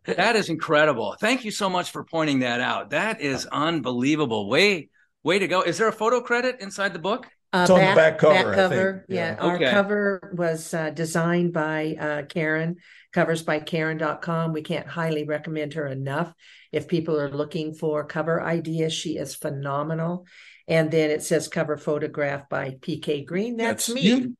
[0.06, 1.16] That is incredible.
[1.18, 2.90] Thank you so much for pointing that out.
[2.90, 4.48] That is unbelievable.
[4.50, 4.90] Way
[5.22, 5.62] way to go.
[5.62, 7.26] Is there a photo credit inside the book?
[7.54, 8.54] Uh, It's on the back cover, I think.
[8.56, 9.06] cover.
[9.08, 9.36] Yeah.
[9.36, 9.42] Yeah.
[9.42, 12.76] Our cover was uh, designed by uh, Karen,
[13.14, 14.52] coversbykaren.com.
[14.52, 16.32] We can't highly recommend her enough.
[16.72, 20.26] If people are looking for cover ideas, she is phenomenal.
[20.66, 23.56] And then it says cover photograph by PK Greene.
[23.56, 24.00] That's, That's me.
[24.02, 24.36] you.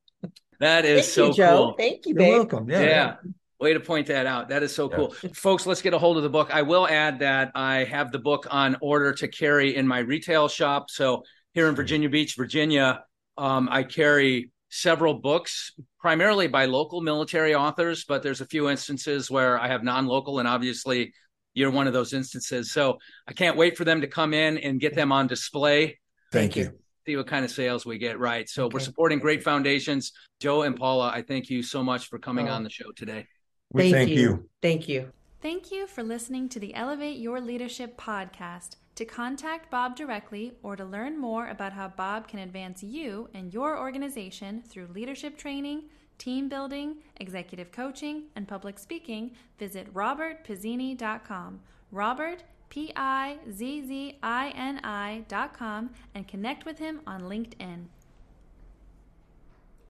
[0.61, 1.57] That is Thank so you, Joe.
[1.57, 1.75] cool.
[1.79, 2.69] Thank you, You're welcome.
[2.69, 2.81] Yeah.
[2.83, 3.17] Yeah.
[3.61, 4.49] Way to point that out.
[4.49, 4.97] That is so Yeah.
[4.97, 5.15] cool.
[5.35, 6.51] Folks, let's get a hold of the book.
[6.53, 10.49] I will add that I have the book on order to carry in my retail
[10.49, 10.91] shop.
[10.91, 11.23] So
[11.53, 13.05] here in Virginia Beach, Virginia,
[13.39, 19.31] um, I carry several books, primarily by local military authors, but there's a few instances
[19.31, 21.15] where I have non local, and obviously
[21.55, 22.73] you're one of those instances.
[22.73, 22.99] So
[23.29, 26.01] I can't wait for them to come in and get them on display.
[26.33, 26.73] Thank you.
[27.07, 28.49] See what kind of sales we get right.
[28.49, 30.13] So we're supporting great foundations.
[30.41, 32.53] Joe and Paula, I thank you so much for coming Oh.
[32.53, 33.27] on the show today.
[33.73, 34.49] We thank you.
[34.63, 35.13] Thank you.
[35.43, 38.77] Thank you for listening to the Elevate Your Leadership podcast.
[38.95, 43.53] To contact Bob directly or to learn more about how Bob can advance you and
[43.53, 45.83] your organization through leadership training,
[46.17, 51.61] team building, executive coaching, and public speaking, visit robertpizzini.com.
[51.91, 52.45] Robert,
[52.75, 57.85] P I Z Z I N I dot com, and connect with him on LinkedIn.